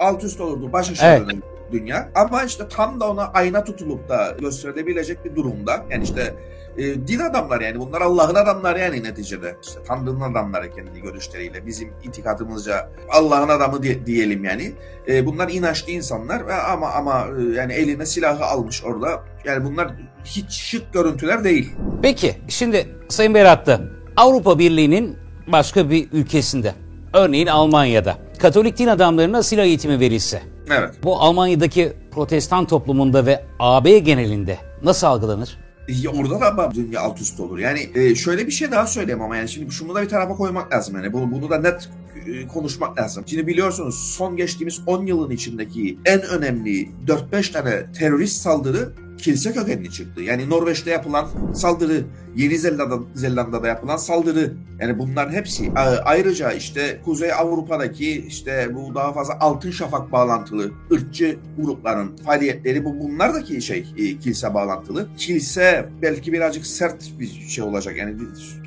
Alt 0.00 0.24
üst 0.24 0.40
olurdu. 0.40 0.72
Baş 0.72 0.90
aşağı 0.90 1.16
evet 1.16 1.42
dünya. 1.72 2.10
Ama 2.14 2.42
işte 2.44 2.64
tam 2.68 3.00
da 3.00 3.10
ona 3.10 3.24
ayna 3.24 3.64
tutulup 3.64 4.08
da 4.08 4.36
gösterilebilecek 4.40 5.24
bir 5.24 5.36
durumda. 5.36 5.84
Yani 5.90 6.04
işte 6.04 6.34
e, 6.78 6.82
din 7.08 7.18
adamlar 7.18 7.60
yani 7.60 7.80
bunlar 7.80 8.00
Allah'ın 8.00 8.34
adamları 8.34 8.78
yani 8.78 9.02
neticede. 9.02 9.56
İşte 9.62 9.80
Tanrı'nın 9.86 10.20
adamları 10.20 10.70
kendi 10.70 11.00
görüşleriyle 11.02 11.66
bizim 11.66 11.92
itikadımızca 12.02 12.90
Allah'ın 13.10 13.48
adamı 13.48 13.82
di- 13.82 14.06
diyelim 14.06 14.44
yani. 14.44 14.72
E, 15.08 15.26
bunlar 15.26 15.48
inançlı 15.48 15.92
insanlar 15.92 16.46
ve 16.46 16.54
ama 16.54 16.90
ama 16.90 17.26
e, 17.38 17.56
yani 17.56 17.72
eline 17.72 18.06
silahı 18.06 18.44
almış 18.44 18.84
orada. 18.84 19.24
Yani 19.44 19.64
bunlar 19.64 19.90
hiç 20.24 20.50
şık 20.52 20.92
görüntüler 20.92 21.44
değil. 21.44 21.72
Peki 22.02 22.34
şimdi 22.48 22.86
Sayın 23.08 23.34
Beratlı 23.34 23.92
Avrupa 24.16 24.58
Birliği'nin 24.58 25.16
başka 25.46 25.90
bir 25.90 26.08
ülkesinde 26.12 26.74
örneğin 27.14 27.46
Almanya'da 27.46 28.18
Katolik 28.38 28.78
din 28.78 28.86
adamlarına 28.86 29.42
silah 29.42 29.64
eğitimi 29.64 30.00
verilse 30.00 30.42
Evet. 30.78 30.94
Bu 31.04 31.20
Almanya'daki 31.20 31.92
protestan 32.10 32.66
toplumunda 32.66 33.26
ve 33.26 33.44
AB 33.58 33.98
genelinde 33.98 34.58
nasıl 34.82 35.06
algılanır? 35.06 35.58
Ya 35.88 36.10
orada 36.10 36.40
da 36.40 36.74
dünya 36.74 37.00
alt 37.00 37.20
üst 37.20 37.40
olur. 37.40 37.58
Yani 37.58 37.90
e, 37.94 38.14
şöyle 38.14 38.46
bir 38.46 38.52
şey 38.52 38.70
daha 38.70 38.86
söyleyeyim 38.86 39.22
ama 39.22 39.36
yani 39.36 39.48
şimdi 39.48 39.72
şunu 39.72 39.94
da 39.94 40.02
bir 40.02 40.08
tarafa 40.08 40.36
koymak 40.36 40.72
lazım 40.72 40.96
yani. 40.96 41.12
Bunu, 41.12 41.32
bunu 41.32 41.50
da 41.50 41.58
net 41.58 41.90
e, 42.26 42.48
konuşmak 42.48 42.98
lazım. 42.98 43.24
Şimdi 43.26 43.46
biliyorsunuz 43.46 44.14
son 44.16 44.36
geçtiğimiz 44.36 44.80
10 44.86 45.06
yılın 45.06 45.30
içindeki 45.30 45.98
en 46.04 46.22
önemli 46.22 46.88
4-5 47.32 47.52
tane 47.52 47.92
terörist 47.92 48.42
saldırı 48.42 48.92
kilise 49.22 49.52
kökenli 49.52 49.90
çıktı. 49.90 50.22
Yani 50.22 50.50
Norveç'te 50.50 50.90
yapılan 50.90 51.28
saldırı, 51.54 52.04
Yeni 52.36 52.58
Zelanda, 52.58 52.98
Zelanda'da 53.14 53.68
yapılan 53.68 53.96
saldırı. 53.96 54.52
Yani 54.80 54.98
bunların 54.98 55.32
hepsi 55.32 55.72
ayrıca 56.04 56.52
işte 56.52 57.00
Kuzey 57.04 57.32
Avrupa'daki 57.32 58.26
işte 58.26 58.74
bu 58.74 58.94
daha 58.94 59.12
fazla 59.12 59.40
altın 59.40 59.70
şafak 59.70 60.12
bağlantılı 60.12 60.70
ırkçı 60.92 61.36
grupların 61.58 62.16
faaliyetleri 62.16 62.84
bu 62.84 63.00
bunlar 63.00 63.34
da 63.34 63.42
ki 63.42 63.62
şey 63.62 63.86
e, 63.98 64.18
kilise 64.18 64.54
bağlantılı. 64.54 65.08
Kilise 65.16 65.88
belki 66.02 66.32
birazcık 66.32 66.66
sert 66.66 67.20
bir 67.20 67.26
şey 67.26 67.64
olacak. 67.64 67.96
Yani 67.96 68.16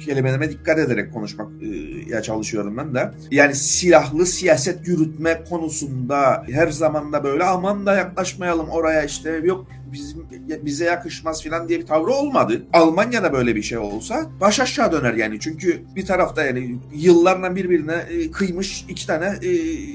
kelimelerime 0.05 0.51
dikkat 0.51 0.79
ederek 0.79 1.13
konuşmak 1.13 1.51
e, 1.61 1.67
ya 2.09 2.21
çalışıyorum 2.21 2.77
ben 2.77 2.95
de. 2.95 3.11
Yani 3.31 3.55
silahlı 3.55 4.25
siyaset 4.25 4.87
yürütme 4.87 5.43
konusunda 5.49 6.43
her 6.51 6.67
zaman 6.67 7.13
da 7.13 7.23
böyle 7.23 7.43
aman 7.43 7.85
da 7.85 7.95
yaklaşmayalım 7.95 8.69
oraya 8.69 9.03
işte 9.03 9.29
yok 9.43 9.67
bizim 9.95 10.27
bize 10.65 10.85
yakışmaz 10.85 11.43
falan 11.43 11.69
diye 11.69 11.79
bir 11.79 11.85
tavrı 11.85 12.11
olmadı. 12.11 12.65
Almanya'da 12.73 13.33
böyle 13.33 13.55
bir 13.55 13.61
şey 13.61 13.77
olsa 13.77 14.25
baş 14.41 14.59
aşağı 14.59 14.91
döner 14.91 15.13
yani. 15.13 15.39
Çünkü 15.39 15.81
bir 15.95 16.05
tarafta 16.05 16.43
yani 16.43 16.79
yıllarla 16.93 17.55
birbirine 17.55 17.93
e, 17.93 18.31
kıymış 18.31 18.85
iki 18.89 19.07
tane 19.07 19.33
e, 19.41 19.51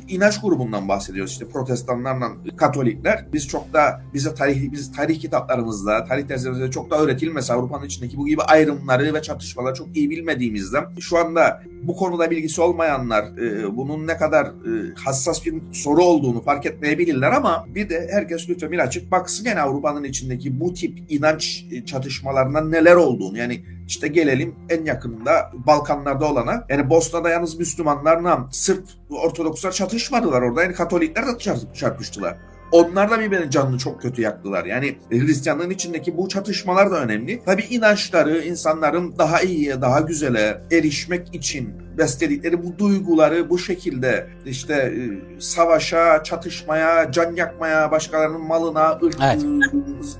inanç 0.08 0.40
grubundan 0.40 0.88
bahsediyoruz. 0.88 1.32
İşte 1.32 1.48
protestanlarla 1.48 2.28
katolikler. 2.56 3.26
Biz 3.32 3.48
çok 3.48 3.72
da 3.72 4.02
bize 4.14 4.34
tarih 4.34 4.72
biz 4.72 4.92
tarih 4.92 5.20
kitaplarımızda, 5.20 6.04
tarih 6.04 6.28
derslerimizde 6.28 6.70
çok 6.70 6.90
da 6.90 6.98
öğretilmez 6.98 7.50
Avrupa'nın 7.50 7.86
içindeki 7.86 8.16
bu 8.16 8.26
gibi 8.26 8.42
ayrımları 8.42 9.14
ve 9.14 9.22
çatışmaları 9.22 9.74
çok 9.74 9.96
iyi 9.96 10.10
bilmediğimizden 10.10 10.84
şu 11.00 11.18
anda 11.18 11.62
bu 11.82 11.96
konuda 11.96 12.30
bilgisi 12.30 12.60
olmayanlar 12.60 13.24
e, 13.24 13.76
bunun 13.76 14.06
ne 14.06 14.16
kadar 14.16 14.52
hassas 15.04 15.46
bir 15.46 15.54
soru 15.72 16.04
olduğunu 16.04 16.42
fark 16.42 16.66
etmeyebilirler 16.66 17.32
ama 17.32 17.66
bir 17.74 17.88
de 17.88 18.08
herkes 18.12 18.48
lütfen 18.48 18.72
bir 18.72 18.78
açık 18.78 19.10
baksın 19.10 19.44
yani 19.44 19.60
Avrupa'nın 19.90 20.08
içindeki 20.08 20.60
bu 20.60 20.74
tip 20.74 20.98
inanç 21.08 21.64
e, 21.70 21.84
çatışmalarından 21.84 22.72
neler 22.72 22.94
olduğunu 22.94 23.38
yani 23.38 23.64
işte 23.86 24.08
gelelim 24.08 24.54
en 24.68 24.84
yakında 24.84 25.50
Balkanlarda 25.66 26.32
olana. 26.32 26.66
Yani 26.68 26.90
Bosna'da 26.90 27.30
yalnız 27.30 27.58
Müslümanlarla 27.58 28.48
Sırp 28.52 28.84
Ortodokslar 29.10 29.72
çatışmadılar 29.72 30.42
orada. 30.42 30.62
Yani 30.62 30.74
Katolikler 30.74 31.24
de 31.26 31.38
çarpıştılar. 31.74 32.36
Onlar 32.72 33.10
da 33.10 33.20
birbirinin 33.20 33.50
canını 33.50 33.78
çok 33.78 34.02
kötü 34.02 34.22
yaktılar. 34.22 34.64
Yani 34.64 34.96
Hristiyanlığın 35.10 35.70
içindeki 35.70 36.16
bu 36.16 36.28
çatışmalar 36.28 36.90
da 36.90 37.00
önemli. 37.00 37.42
Tabi 37.44 37.62
inançları 37.62 38.38
insanların 38.38 39.18
daha 39.18 39.40
iyiye, 39.40 39.80
daha 39.80 40.00
güzele 40.00 40.62
erişmek 40.72 41.34
için 41.34 41.74
besledikleri 42.00 42.64
bu 42.64 42.78
duyguları 42.78 43.50
bu 43.50 43.58
şekilde 43.58 44.26
işte 44.46 44.74
e, 44.74 45.00
savaşa, 45.40 46.22
çatışmaya, 46.22 47.12
can 47.12 47.36
yakmaya, 47.36 47.90
başkalarının 47.90 48.46
malına, 48.46 48.98
ırk, 49.02 49.16
evet. 49.24 49.42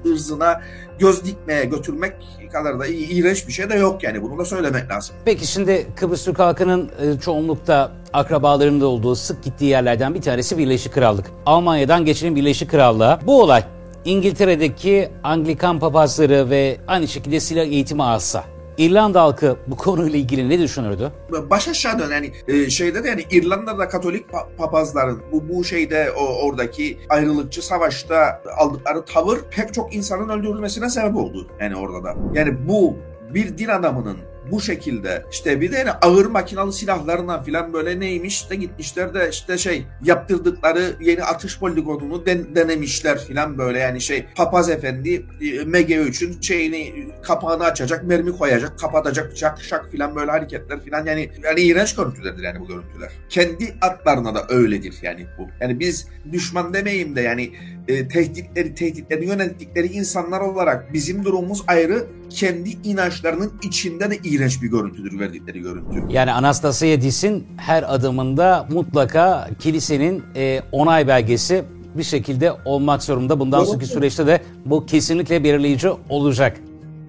ırzına 0.07 0.61
göz 0.99 1.25
dikmeye 1.25 1.65
götürmek 1.65 2.15
kadar 2.53 2.81
da 2.81 2.87
iğrenç 2.87 3.49
bir 3.49 3.53
şey 3.53 3.71
de 3.71 3.75
yok 3.75 4.03
yani. 4.03 4.23
Bunu 4.23 4.39
da 4.39 4.45
söylemek 4.45 4.91
lazım. 4.91 5.17
Peki 5.25 5.47
şimdi 5.47 5.87
Kıbrıs 5.97 6.25
Türk 6.25 6.39
halkının 6.39 6.91
e, 7.01 7.21
çoğunlukta 7.21 7.93
akrabalarının 8.13 8.81
da 8.81 8.87
olduğu 8.87 9.15
sık 9.15 9.45
gittiği 9.45 9.65
yerlerden 9.65 10.15
bir 10.15 10.23
tanesi 10.23 10.59
Birleşik 10.59 10.95
Krallık. 10.95 11.27
Almanya'dan 11.47 12.05
geçelim 12.05 12.37
Birleşik 12.37 12.71
Krallığa. 12.71 13.21
Bu 13.27 13.43
olay 13.43 13.65
İngiltere'deki 14.05 15.09
Anglikan 15.23 15.79
papazları 15.79 16.51
ve 16.51 16.77
aynı 16.87 17.09
şekilde 17.09 17.41
silah 17.41 17.65
eğitimi 17.65 18.03
alsa 18.03 18.45
İrlanda 18.81 19.23
halkı 19.23 19.57
bu 19.67 19.77
konuyla 19.77 20.19
ilgili 20.19 20.49
ne 20.49 20.59
düşünürdü? 20.59 21.13
Baş 21.51 21.69
aşağı 21.69 21.99
dön 21.99 22.11
yani 22.11 22.33
e, 22.49 22.71
şeyde 22.71 23.05
de 23.05 23.09
yani 23.09 23.25
İrlanda'da 23.31 23.89
Katolik 23.89 24.27
papazların 24.59 25.23
bu 25.33 25.49
bu 25.49 25.65
şeyde 25.65 26.11
o 26.11 26.47
oradaki 26.47 26.99
ayrılıkçı 27.09 27.67
savaşta 27.67 28.43
aldıkları 28.57 29.05
tavır 29.05 29.39
pek 29.51 29.75
çok 29.75 29.95
insanın 29.95 30.29
öldürülmesine 30.29 30.91
sebep 30.91 31.17
oldu 31.17 31.47
yani 31.61 31.77
orada 31.77 32.05
da. 32.05 32.15
Yani 32.35 32.69
bu 32.69 32.97
bir 33.35 33.59
din 33.59 33.69
adamının 33.69 34.17
bu 34.51 34.61
şekilde 34.61 35.25
işte 35.33 35.61
bir 35.61 35.73
de 35.73 35.77
yani 35.77 35.91
ağır 35.91 36.27
makinalı 36.27 36.73
silahlarından 36.73 37.45
filan 37.45 37.73
böyle 37.73 38.01
neymiş 38.01 38.51
de 38.51 38.57
gitmişler 38.57 39.15
de 39.15 39.29
işte 39.31 39.59
şey 39.59 39.87
yaptırdıkları 40.05 40.97
yeni 41.01 41.25
atış 41.25 41.59
poligonunu 41.59 42.27
den, 42.27 42.55
denemişler 42.55 43.19
filan 43.19 43.59
böyle 43.59 43.79
yani 43.79 44.01
şey 44.01 44.27
papaz 44.37 44.71
efendi 44.71 45.27
e, 45.41 45.45
MG3'ün 45.47 46.41
şeyini 46.41 47.09
kapağını 47.23 47.65
açacak 47.65 48.05
mermi 48.05 48.37
koyacak 48.37 48.79
kapatacak 48.79 49.37
şak 49.37 49.63
şak 49.63 49.91
filan 49.91 50.17
böyle 50.17 50.31
hareketler 50.31 50.85
filan 50.85 51.07
yani 51.07 51.31
yani 51.45 51.61
iğrenç 51.61 51.97
görüntülerdir 51.97 52.43
yani 52.43 52.61
bu 52.61 52.67
görüntüler. 52.67 53.13
Kendi 53.29 53.75
atlarına 53.81 54.35
da 54.35 54.47
öyledir 54.49 54.95
yani 55.03 55.27
bu. 55.39 55.49
Yani 55.61 55.81
biz 55.81 56.09
düşman 56.33 56.75
demeyeyim 56.75 57.17
de 57.17 57.21
yani 57.21 57.53
e, 57.89 58.09
tehditleri 58.09 58.75
tehditlerini 58.75 59.25
yönettikleri 59.25 59.87
insanlar 59.87 60.41
olarak 60.41 60.93
bizim 60.93 61.25
durumumuz 61.25 61.63
ayrı 61.67 62.07
kendi 62.31 62.71
inançlarının 62.71 63.53
içinde 63.63 64.11
de 64.11 64.19
iğrenç 64.25 64.63
bir 64.63 64.69
görüntüdür 64.69 65.19
verdikleri 65.19 65.61
görüntü. 65.61 66.03
Yani 66.11 66.33
Anastasiadis'in 66.33 67.47
her 67.57 67.95
adımında 67.95 68.67
mutlaka 68.71 69.49
kilisenin 69.59 70.23
e, 70.37 70.61
onay 70.73 71.09
belgesi 71.09 71.65
bir 71.95 72.03
şekilde 72.03 72.53
olmak 72.65 73.03
zorunda. 73.03 73.41
Bundan 73.41 73.65
sonraki 73.65 73.87
süreçte 73.87 74.27
de 74.27 74.43
bu 74.65 74.87
kesinlikle 74.87 75.45
belirleyici 75.45 75.89
olacak. 76.09 76.57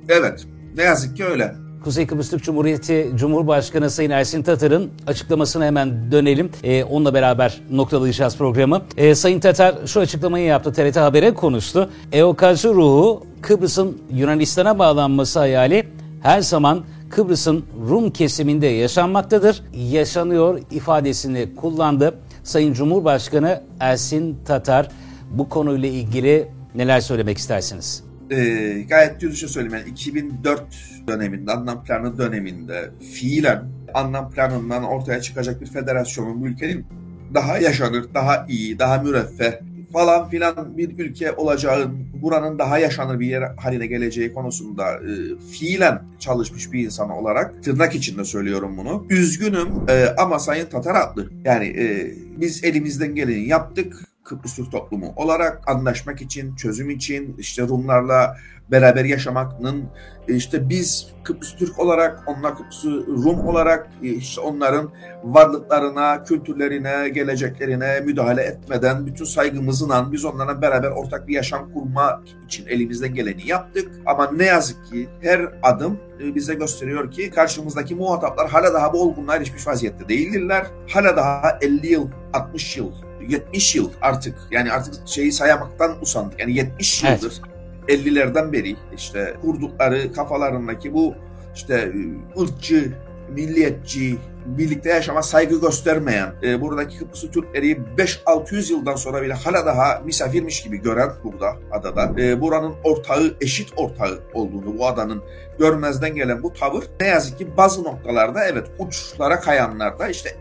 Evet. 0.10 0.46
Ne 0.76 0.84
yazık 0.84 1.18
ki 1.18 1.26
öyle. 1.26 1.56
Kuzey 1.84 2.08
Kıbrıs 2.08 2.30
Türk 2.30 2.44
Cumhuriyeti 2.44 3.12
Cumhurbaşkanı 3.16 3.90
Sayın 3.90 4.12
Ersin 4.12 4.44
Tatar'ın 4.44 4.90
açıklamasına 5.08 5.66
hemen 5.66 6.12
dönelim. 6.12 6.50
Ee, 6.64 6.84
onunla 6.84 7.14
beraber 7.14 7.62
noktalayacağız 7.72 8.38
programı. 8.38 8.82
Ee, 8.98 9.16
Sayın 9.16 9.40
Tatar 9.40 9.76
şu 9.86 10.00
açıklamayı 10.00 10.46
yaptı. 10.46 10.74
TRT 10.74 10.96
Haber'e 10.96 11.34
konuştu. 11.34 11.90
EOK'cı 12.12 12.74
ruhu 12.74 13.26
Kıbrıs'ın 13.42 13.98
Yunanistan'a 14.14 14.80
bağlanması 14.80 15.40
hayali 15.40 15.88
her 16.24 16.42
zaman 16.42 16.84
Kıbrıs'ın 17.10 17.66
Rum 17.90 18.12
kesiminde 18.12 18.68
yaşanmaktadır. 18.68 19.64
Yaşanıyor 19.92 20.60
ifadesini 20.72 21.56
kullandı. 21.56 22.16
Sayın 22.44 22.74
Cumhurbaşkanı 22.74 23.62
Ersin 23.80 24.38
Tatar 24.46 24.88
bu 25.32 25.50
konuyla 25.50 25.90
ilgili 25.90 26.48
neler 26.76 27.00
söylemek 27.00 27.38
istersiniz? 27.38 28.11
Ee, 28.32 28.86
gayet 28.90 29.22
dürüstçe 29.22 29.48
söyleyeyim 29.48 29.78
yani 29.78 29.90
2004 29.90 30.64
döneminde, 31.08 31.52
anlam 31.52 31.84
planı 31.84 32.18
döneminde 32.18 32.90
fiilen 33.14 33.64
anlam 33.94 34.32
planından 34.32 34.84
ortaya 34.84 35.22
çıkacak 35.22 35.62
bir 35.62 35.66
federasyonun 35.66 36.42
bu 36.42 36.48
ülkenin 36.48 36.86
daha 37.34 37.58
yaşanır, 37.58 38.06
daha 38.14 38.46
iyi, 38.50 38.80
daha 38.80 38.98
müreffeh 38.98 39.52
falan 39.94 40.30
filan 40.30 40.78
bir 40.78 41.00
ülke 41.00 41.32
olacağın, 41.32 42.08
buranın 42.22 42.60
daha 42.60 42.80
yaşanır 42.80 43.20
bir 43.20 43.28
yer 43.28 43.42
haline 43.58 43.86
geleceği 43.88 44.34
konusunda 44.34 44.92
e, 44.94 45.12
fiilen 45.52 46.04
çalışmış 46.20 46.72
bir 46.72 46.86
insan 46.86 47.10
olarak 47.10 47.64
tırnak 47.64 47.96
içinde 47.96 48.26
söylüyorum 48.26 48.78
bunu. 48.78 49.06
Üzgünüm 49.10 49.68
e, 49.90 50.06
ama 50.18 50.40
Sayın 50.40 50.66
Tatar 50.66 50.96
haklı. 50.96 51.30
Yani 51.46 51.66
e, 51.66 52.16
biz 52.42 52.64
elimizden 52.64 53.16
geleni 53.16 53.48
yaptık. 53.48 54.11
Kıbrıs 54.24 54.56
Türk 54.56 54.72
toplumu 54.72 55.14
olarak 55.16 55.70
anlaşmak 55.70 56.22
için, 56.22 56.56
çözüm 56.56 56.90
için, 56.90 57.36
işte 57.38 57.68
Rumlarla 57.68 58.38
beraber 58.72 59.06
yaşamanın 59.06 59.84
işte 60.28 60.70
biz 60.70 61.08
Kıbrıs 61.24 61.56
Türk 61.56 61.80
olarak, 61.80 62.24
onlar 62.28 62.58
Kıbrıs 62.58 62.86
Rum 63.08 63.48
olarak 63.48 63.88
işte 64.02 64.42
onların 64.42 64.92
varlıklarına, 65.24 66.24
kültürlerine, 66.24 67.10
geleceklerine 67.10 68.00
müdahale 68.00 68.42
etmeden 68.42 69.06
bütün 69.06 69.26
saygımızla 69.26 70.12
biz 70.12 70.26
onlarla 70.26 70.62
beraber 70.62 70.92
ortak 70.92 71.28
bir 71.28 71.34
yaşam 71.34 71.74
kurma 71.74 72.24
için 72.46 72.68
elimizden 72.68 73.14
geleni 73.14 73.48
yaptık. 73.48 73.92
Ama 74.06 74.32
ne 74.32 74.46
yazık 74.46 74.86
ki 74.86 75.10
her 75.22 75.48
adım 75.64 76.00
bize 76.36 76.54
gösteriyor 76.54 77.12
ki 77.12 77.30
karşımızdaki 77.30 77.96
muhataplar 77.96 78.50
hala 78.50 78.74
daha 78.74 78.94
bu 78.94 79.02
olgunluğa 79.02 79.36
erişmiş 79.36 79.68
vaziyette 79.68 80.10
değildirler. 80.10 80.68
Hala 80.94 81.18
daha 81.18 81.58
50 81.62 81.88
yıl, 81.88 82.08
60 82.34 82.78
yıl 82.78 82.92
70 83.30 83.76
yıl 83.76 83.90
artık 84.02 84.36
yani 84.52 84.72
artık 84.72 85.08
şeyi 85.08 85.32
sayamaktan 85.32 86.02
usandık. 86.02 86.40
Yani 86.40 86.54
70 86.54 87.04
yıldır 87.04 87.42
evet. 87.90 88.06
50'lerden 88.06 88.54
beri 88.54 88.76
işte 88.96 89.34
kurdukları 89.42 90.14
kafalarındaki 90.14 90.94
bu 90.94 91.16
işte 91.56 91.94
ırkçı, 92.40 92.94
milliyetçi, 93.30 94.18
birlikte 94.46 94.90
yaşama 94.90 95.22
saygı 95.22 95.62
göstermeyen, 95.62 96.34
e, 96.44 96.62
buradaki 96.62 96.98
Kıbrıslı 96.98 97.32
Türkleri 97.32 97.78
5-600 97.98 98.72
yıldan 98.72 98.96
sonra 98.96 99.22
bile 99.22 99.34
hala 99.34 99.66
daha 99.66 100.02
misafirmiş 100.06 100.64
gibi 100.64 100.78
gören 100.78 101.12
burada 101.24 101.56
adada, 101.72 102.22
e, 102.22 102.42
buranın 102.42 102.74
ortağı, 102.84 103.36
eşit 103.42 103.74
ortağı 103.76 104.20
olduğunu 104.34 104.78
bu 104.78 104.88
adanın 104.88 105.24
görmezden 105.60 106.16
gelen 106.16 106.44
bu 106.44 106.54
tavır 106.54 106.84
ne 107.02 107.08
yazık 107.08 107.38
ki 107.38 107.58
bazı 107.58 107.84
noktalarda 107.84 108.46
evet 108.46 108.68
uçlara 108.80 109.40
kayanlarda 109.40 110.10
işte 110.10 110.38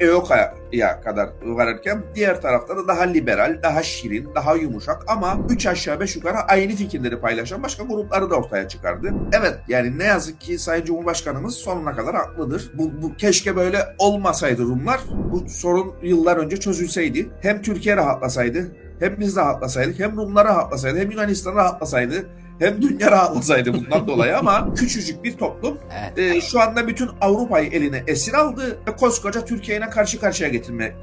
EOKA'ya 0.73 1.01
kadar 1.01 1.29
varırken 1.43 2.03
diğer 2.15 2.41
tarafta 2.41 2.77
da 2.77 2.89
daha 2.89 3.03
liberal, 3.03 3.59
daha 3.63 3.83
şirin, 3.83 4.35
daha 4.35 4.55
yumuşak 4.55 5.05
ama 5.07 5.39
3 5.49 5.67
aşağı 5.67 6.01
5 6.01 6.17
yukarı 6.17 6.37
aynı 6.37 6.73
fikirleri 6.73 7.21
paylaşan 7.21 7.63
başka 7.63 7.85
grupları 7.85 8.31
da 8.31 8.35
ortaya 8.35 8.69
çıkardı. 8.69 9.13
Evet 9.33 9.55
yani 9.69 9.99
ne 9.99 10.05
yazık 10.05 10.41
ki 10.41 10.59
Sayın 10.59 10.85
Cumhurbaşkanımız 10.85 11.55
sonuna 11.55 11.93
kadar 11.93 12.15
haklıdır. 12.15 12.71
Bu, 12.75 13.03
bu 13.03 13.17
keşke 13.17 13.57
böyle 13.57 13.79
olmasaydı 13.99 14.63
Rumlar 14.63 15.01
bu 15.33 15.49
sorun 15.49 15.95
yıllar 16.03 16.37
önce 16.37 16.57
çözülseydi. 16.57 17.31
Hem 17.41 17.63
Türkiye 17.63 17.97
rahatlasaydı 17.97 18.73
hem 19.01 19.21
biz 19.21 19.37
rahatlasaydık 19.37 19.99
hem 19.99 20.17
Rumlar 20.17 20.47
rahatlasaydı 20.47 20.99
hem 20.99 21.11
Yunanistan 21.11 21.55
rahatlasaydı 21.55 22.27
hem 22.61 22.83
dünya 22.83 23.11
rahatlasaydı 23.11 23.75
bundan 23.75 24.07
dolayı 24.07 24.39
ama 24.39 24.75
küçücük 24.77 25.25
bir 25.25 25.37
toplum 25.37 25.79
evet. 26.17 26.37
e, 26.37 26.41
şu 26.41 26.61
anda 26.61 26.89
bütün 26.89 27.09
Avrupa'yı 27.21 27.71
eline 27.71 28.05
esir 28.07 28.35
aldı 28.35 28.79
ve 28.89 28.97
koskoca 28.97 29.45
Türkiye'ye 29.45 29.91
karşı 29.91 30.21
karşıya 30.21 30.49
getirmeye 30.49 30.95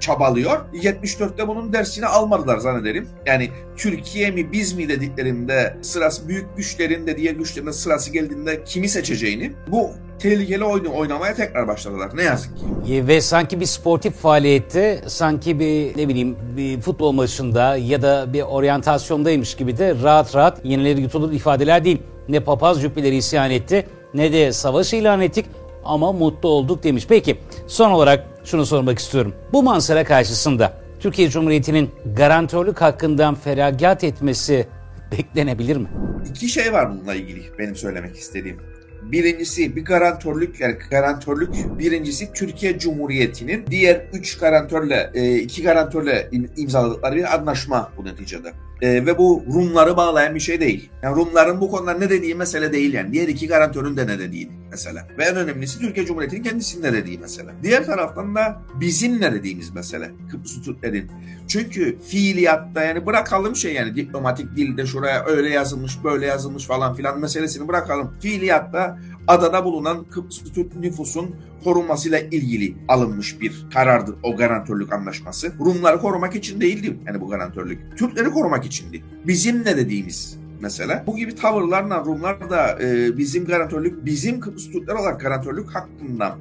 çabalıyor. 0.00 0.60
74'te 0.74 1.48
bunun 1.48 1.72
dersini 1.72 2.06
almadılar 2.06 2.58
zannederim. 2.58 3.08
Yani 3.26 3.50
Türkiye 3.76 4.30
mi 4.30 4.52
biz 4.52 4.72
mi 4.72 4.88
dediklerinde 4.88 5.76
sırası 5.82 6.28
büyük 6.28 6.56
güçlerin 6.56 7.06
de 7.06 7.16
diğer 7.16 7.34
güçlerin 7.34 7.66
de 7.66 7.72
sırası 7.72 8.12
geldiğinde 8.12 8.64
kimi 8.64 8.88
seçeceğini 8.88 9.52
bu 9.68 9.90
tehlikeli 10.22 10.64
oyunu 10.64 10.94
oynamaya 10.94 11.34
tekrar 11.34 11.68
başladılar. 11.68 12.10
Ne 12.14 12.22
yazık 12.22 12.50
ki. 12.86 13.06
Ve 13.08 13.20
sanki 13.20 13.60
bir 13.60 13.66
sportif 13.66 14.14
faaliyette, 14.14 15.02
sanki 15.06 15.60
bir 15.60 15.98
ne 15.98 16.08
bileyim 16.08 16.36
bir 16.56 16.80
futbol 16.80 17.12
maçında 17.12 17.76
ya 17.76 18.02
da 18.02 18.32
bir 18.32 18.42
oryantasyondaymış 18.42 19.54
gibi 19.54 19.78
de 19.78 19.94
rahat 20.02 20.34
rahat 20.36 20.64
yenileri 20.64 21.00
yutulur 21.00 21.32
ifadeler 21.32 21.84
değil. 21.84 22.02
Ne 22.28 22.40
papaz 22.40 22.82
cübbeleri 22.82 23.16
isyan 23.16 23.50
etti 23.50 23.86
ne 24.14 24.32
de 24.32 24.52
savaş 24.52 24.92
ilan 24.92 25.20
ettik 25.20 25.46
ama 25.84 26.12
mutlu 26.12 26.48
olduk 26.48 26.82
demiş. 26.82 27.06
Peki 27.08 27.38
son 27.66 27.90
olarak 27.90 28.26
şunu 28.44 28.66
sormak 28.66 28.98
istiyorum. 28.98 29.34
Bu 29.52 29.62
manzara 29.62 30.04
karşısında 30.04 30.72
Türkiye 31.00 31.30
Cumhuriyeti'nin 31.30 31.90
garantörlük 32.16 32.80
hakkından 32.80 33.34
feragat 33.34 34.04
etmesi 34.04 34.66
beklenebilir 35.12 35.76
mi? 35.76 35.88
İki 36.30 36.48
şey 36.48 36.72
var 36.72 36.90
bununla 36.90 37.14
ilgili 37.14 37.40
benim 37.58 37.76
söylemek 37.76 38.16
istediğim. 38.16 38.71
Birincisi 39.02 39.76
bir 39.76 39.84
garantörlük 39.84 40.60
yani 40.60 40.76
garantörlük 40.90 41.50
birincisi 41.78 42.32
Türkiye 42.32 42.78
Cumhuriyeti'nin 42.78 43.66
diğer 43.70 44.06
üç 44.12 44.38
garantörle 44.38 45.10
e, 45.14 45.36
iki 45.36 45.62
garantörle 45.62 46.30
imzaladıkları 46.56 47.16
bir 47.16 47.34
anlaşma 47.34 47.92
bu 47.96 48.04
neticede. 48.04 48.52
E, 48.82 49.06
ve 49.06 49.18
bu 49.18 49.44
Rumları 49.54 49.96
bağlayan 49.96 50.34
bir 50.34 50.40
şey 50.40 50.60
değil. 50.60 50.90
Yani 51.02 51.16
Rumların 51.16 51.60
bu 51.60 51.70
konuda 51.70 51.94
ne 51.94 52.10
dediği 52.10 52.34
mesele 52.34 52.72
değil 52.72 52.94
yani. 52.94 53.12
Diğer 53.12 53.28
iki 53.28 53.48
garantörün 53.48 53.96
de 53.96 54.06
ne 54.06 54.18
dediği 54.18 54.50
mesela. 54.70 55.08
Ve 55.18 55.24
en 55.24 55.36
önemlisi 55.36 55.78
Türkiye 55.78 56.06
Cumhuriyeti'nin 56.06 56.42
kendisinin 56.42 56.82
ne 56.82 56.92
dediği 56.92 57.18
mesele. 57.18 57.50
Diğer 57.62 57.86
taraftan 57.86 58.34
da 58.34 58.62
bizim 58.80 59.20
ne 59.20 59.32
dediğimiz 59.32 59.74
mesele. 59.74 60.10
Kıbrıs 60.30 60.62
Türklerin. 60.62 61.10
Çünkü 61.48 61.98
fiiliyatta 61.98 62.84
yani 62.84 63.06
bırakalım 63.06 63.56
şey 63.56 63.72
yani 63.74 63.96
diplomatik 63.96 64.56
dilde 64.56 64.86
şuraya 64.86 65.24
öyle 65.24 65.48
yazılmış 65.48 66.04
böyle 66.04 66.26
yazılmış 66.26 66.66
falan 66.66 66.94
filan 66.94 67.20
meselesini 67.20 67.68
bırakalım. 67.68 68.14
Fiiliyatta 68.20 68.98
adada 69.28 69.64
bulunan 69.64 70.04
Kıbrıs 70.04 70.42
Türk 70.54 70.76
nüfusun 70.76 71.36
korunmasıyla 71.64 72.18
ilgili 72.18 72.74
alınmış 72.88 73.40
bir 73.40 73.66
karardır 73.74 74.14
o 74.22 74.36
garantörlük 74.36 74.92
anlaşması. 74.92 75.52
Rumları 75.60 75.98
korumak 75.98 76.34
için 76.34 76.60
değildi 76.60 76.98
yani 77.06 77.20
bu 77.20 77.28
garantörlük. 77.28 77.98
Türkleri 77.98 78.30
korumak 78.30 78.64
içindi. 78.64 79.02
Bizim 79.26 79.64
ne 79.64 79.76
dediğimiz 79.76 80.38
mesela. 80.60 81.04
Bu 81.06 81.16
gibi 81.16 81.34
tavırlarla 81.34 82.04
Rumlar 82.04 82.50
da 82.50 82.78
e, 82.82 83.18
bizim 83.18 83.44
garantörlük, 83.44 84.04
bizim 84.04 84.40
Kıbrıs 84.40 84.70
Türkler 84.70 84.94
olarak 84.94 85.20
garantörlük 85.20 85.74
hakkından 85.74 86.38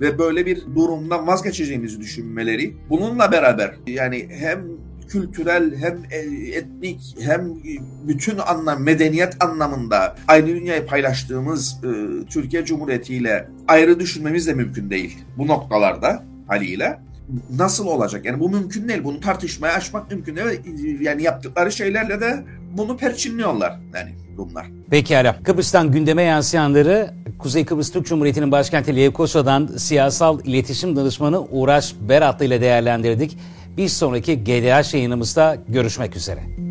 ve 0.00 0.18
böyle 0.18 0.46
bir 0.46 0.62
durumdan 0.74 1.26
vazgeçeceğimizi 1.26 2.00
düşünmeleri 2.00 2.76
bununla 2.90 3.32
beraber 3.32 3.74
yani 3.86 4.28
hem 4.30 4.64
kültürel 5.10 5.76
hem 5.76 5.98
e, 6.10 6.16
etnik 6.56 7.16
hem 7.20 7.54
bütün 8.08 8.38
anlam 8.38 8.82
medeniyet 8.82 9.44
anlamında 9.44 10.16
aynı 10.28 10.46
dünyayı 10.46 10.86
paylaştığımız 10.86 11.80
e, 11.84 11.88
Türkiye 12.26 12.64
Cumhuriyeti 12.64 13.14
ile 13.14 13.48
ayrı 13.68 14.00
düşünmemiz 14.00 14.46
de 14.46 14.54
mümkün 14.54 14.90
değil 14.90 15.18
bu 15.38 15.46
noktalarda 15.46 16.24
haliyle 16.46 17.00
nasıl 17.56 17.86
olacak? 17.86 18.24
Yani 18.24 18.40
bu 18.40 18.48
mümkün 18.48 18.88
değil. 18.88 19.04
Bunu 19.04 19.20
tartışmaya 19.20 19.74
açmak 19.74 20.10
mümkün 20.10 20.36
değil. 20.36 21.00
Yani 21.00 21.22
yaptıkları 21.22 21.72
şeylerle 21.72 22.20
de 22.20 22.44
bunu 22.76 22.96
perçinliyorlar 22.96 23.80
yani 23.94 24.10
Rumlar. 24.38 24.66
Pekala. 24.90 25.42
Kıbrıs'tan 25.42 25.92
gündeme 25.92 26.22
yansıyanları 26.22 27.10
Kuzey 27.38 27.64
Kıbrıs 27.64 27.92
Türk 27.92 28.06
Cumhuriyeti'nin 28.06 28.52
başkenti 28.52 28.96
Lefkosa'dan 28.96 29.66
siyasal 29.66 30.40
iletişim 30.44 30.96
danışmanı 30.96 31.40
Uğraş 31.40 31.94
Beratlı 32.08 32.44
ile 32.44 32.60
değerlendirdik. 32.60 33.38
Bir 33.76 33.88
sonraki 33.88 34.44
GDH 34.44 34.94
yayınımızda 34.94 35.56
görüşmek 35.68 36.16
üzere. 36.16 36.69